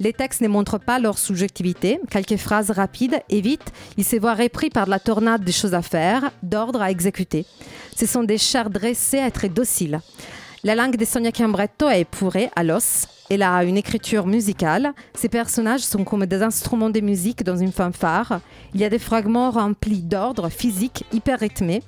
[0.00, 1.98] Les textes ne montrent pas leur subjectivité.
[2.10, 5.80] Quelques phrases rapides et vite, ils se voient repris par la tornade des choses à
[5.80, 7.46] faire, d'ordre à exécuter.
[7.96, 10.00] Ce sont des chars dressés à être dociles.
[10.66, 13.06] La langue de Sonia Chiambretto est épurée à l'os.
[13.28, 14.94] Elle a une écriture musicale.
[15.12, 18.40] Ses personnages sont comme des instruments de musique dans une fanfare.
[18.72, 21.82] Il y a des fragments remplis d'ordre physique hyper rythmés.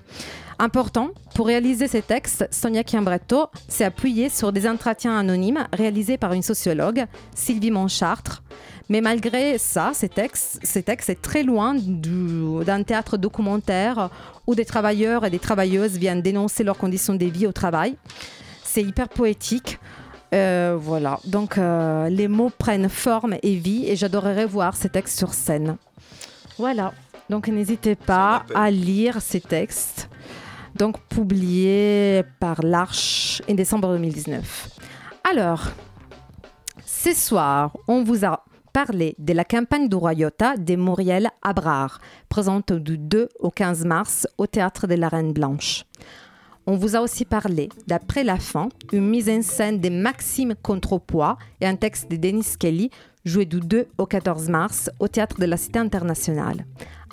[0.58, 6.34] Important, pour réaliser ces textes, Sonia Chiambretto s'est appuyée sur des entretiens anonymes réalisés par
[6.34, 8.42] une sociologue, Sylvie Monchartre.
[8.90, 14.10] Mais malgré ça, ces textes, ces textes sont très loin d'un théâtre documentaire
[14.46, 17.96] où des travailleurs et des travailleuses viennent dénoncer leurs conditions de vie au travail
[18.76, 19.78] c'est hyper poétique.
[20.34, 25.16] Euh, voilà, donc euh, les mots prennent forme et vie et j'adorerais voir ces textes
[25.16, 25.78] sur scène.
[26.58, 26.92] Voilà,
[27.30, 30.10] donc n'hésitez pas à lire ces textes,
[30.74, 34.68] donc publiés par l'Arche en décembre 2019.
[35.32, 35.68] Alors,
[36.84, 41.98] ce soir, on vous a parlé de la campagne du Royauta de Muriel Abrard,
[42.28, 45.86] présente du 2 au 15 mars au Théâtre de la Reine Blanche.
[46.68, 51.38] On vous a aussi parlé, d'après la fin, une mise en scène de Maxime Contrepoids
[51.60, 52.90] et un texte de Denis Kelly,
[53.24, 56.66] joué du 2 au 14 mars au Théâtre de la Cité internationale.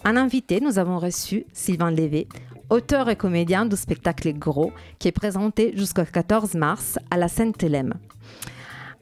[0.04, 2.28] Un invité, nous avons reçu Sylvain Lévé,
[2.72, 7.54] auteur et comédien du spectacle Gros, qui est présenté jusqu'au 14 mars à la scène
[7.54, 7.94] Télém.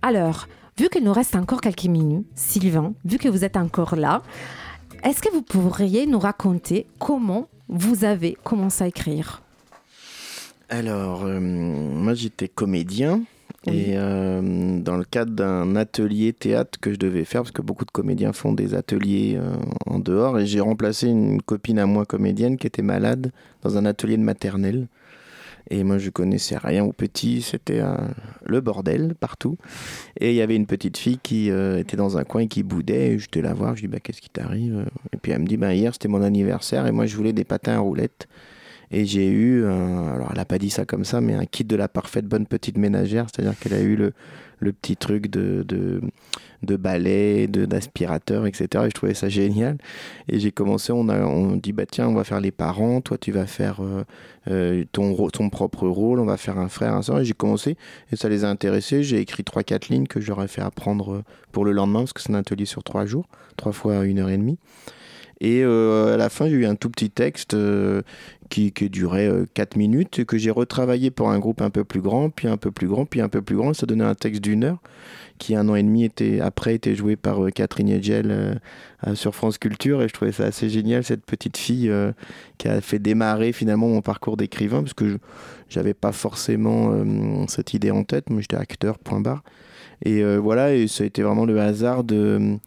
[0.02, 0.48] Alors,
[0.78, 4.22] vu qu'il nous reste encore quelques minutes, Sylvain, vu que vous êtes encore là,
[5.06, 9.42] est-ce que vous pourriez nous raconter comment vous avez commencé à écrire?
[10.72, 13.22] Alors, euh, moi j'étais comédien.
[13.68, 17.86] Et euh, dans le cadre d'un atelier théâtre que je devais faire, parce que beaucoup
[17.86, 19.54] de comédiens font des ateliers euh,
[19.86, 23.86] en dehors, et j'ai remplacé une copine à moi comédienne qui était malade dans un
[23.86, 24.88] atelier de maternelle.
[25.70, 27.82] Et moi, je connaissais rien au petit, c'était
[28.46, 29.58] le bordel partout.
[30.20, 33.10] Et il y avait une petite fille qui était dans un coin et qui boudait.
[33.10, 34.86] Et j'étais la voir, je lui dis bah, Qu'est-ce qui t'arrive?
[35.14, 37.46] Et puis elle me dit bah, Hier, c'était mon anniversaire et moi, je voulais des
[37.46, 38.28] patins à roulettes.
[38.92, 41.76] Et j'ai eu, alors elle n'a pas dit ça comme ça, mais un kit de
[41.76, 44.14] la parfaite bonne petite ménagère, c'est-à-dire qu'elle a eu le,
[44.62, 46.02] le petit truc de, de,
[46.64, 48.68] de balai, d'aspirateur, etc.
[48.86, 49.78] Et je trouvais ça génial.
[50.30, 53.18] Et j'ai commencé, on, a, on dit, bah tiens, on va faire les parents, toi
[53.18, 54.04] tu vas faire euh,
[54.50, 57.20] euh, ton, ton propre rôle, on va faire un frère, un soeur.
[57.20, 57.76] Et j'ai commencé,
[58.12, 59.04] et ça les a intéressés.
[59.04, 62.32] J'ai écrit 3-4 lignes que j'aurais fait apprendre euh, pour le lendemain, parce que c'est
[62.32, 63.28] un atelier sur 3 jours,
[63.58, 64.60] 3 fois une heure et demie.
[65.42, 67.58] Et à la fin, j'ai eu un tout petit texte
[68.50, 72.30] qui, qui, durait 4 minutes, que j'ai retravaillé pour un groupe un peu plus grand,
[72.30, 73.74] puis un peu plus grand, puis un peu plus grand.
[73.74, 74.80] Ça donnait un texte d'une heure
[75.42, 78.54] qui un an et demi était, après était joué par euh, Catherine Edgel euh,
[79.08, 80.04] euh, sur France Culture.
[80.04, 81.92] Et je trouvais ça assez génial cette petite fille
[82.60, 85.18] qui a fait démarrer finalement mon parcours d'écrivain parce que
[85.68, 86.94] j'avais pas forcément
[87.48, 89.44] cette idée en tête, moi j'étais acteur point barre.
[90.06, 92.58] Et voilà et ça a été vraiment le hasard de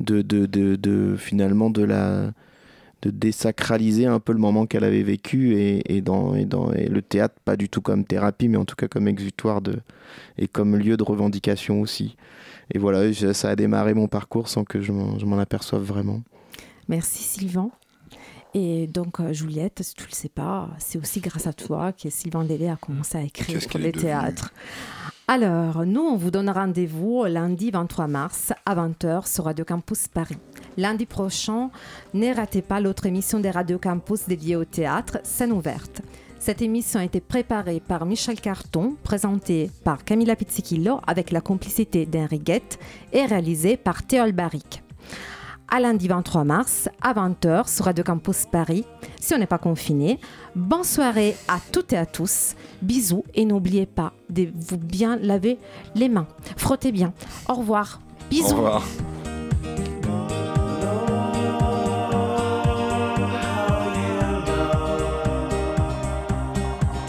[0.00, 2.32] de, de, de, de finalement de la
[3.02, 6.88] de désacraliser un peu le moment qu'elle avait vécu et, et, dans, et, dans, et
[6.88, 9.78] le théâtre, pas du tout comme thérapie, mais en tout cas comme exutoire de,
[10.36, 12.16] et comme lieu de revendication aussi.
[12.74, 16.22] Et voilà, ça a démarré mon parcours sans que je m'en aperçoive vraiment.
[16.88, 17.70] Merci Sylvain.
[18.54, 21.92] Et donc, euh, Juliette, si tu ne le sais pas, c'est aussi grâce à toi
[21.92, 24.52] que Sylvain Lélé a commencé à écrire pour les théâtres.
[25.30, 30.38] Alors, nous, on vous donne rendez-vous lundi 23 mars à 20h sur Radio Campus Paris.
[30.78, 31.68] Lundi prochain,
[32.14, 36.00] ne ratez pas l'autre émission des Radio Campus dédiée au théâtre, Scène ouverte.
[36.38, 42.06] Cette émission a été préparée par Michel Carton, présentée par Camilla Pizzichillo avec la complicité
[42.06, 42.78] d'Henri Guette
[43.12, 44.82] et réalisée par Théol Barrick
[45.70, 48.84] à lundi 23 mars à 20h sur Radio Campus Paris,
[49.20, 50.18] si on n'est pas confiné.
[50.54, 52.54] Bonne soirée à toutes et à tous.
[52.82, 55.58] Bisous et n'oubliez pas de vous bien laver
[55.94, 56.26] les mains.
[56.56, 57.12] Frottez bien.
[57.48, 58.00] Au revoir.
[58.30, 58.52] Bisous.
[58.52, 58.82] Au revoir.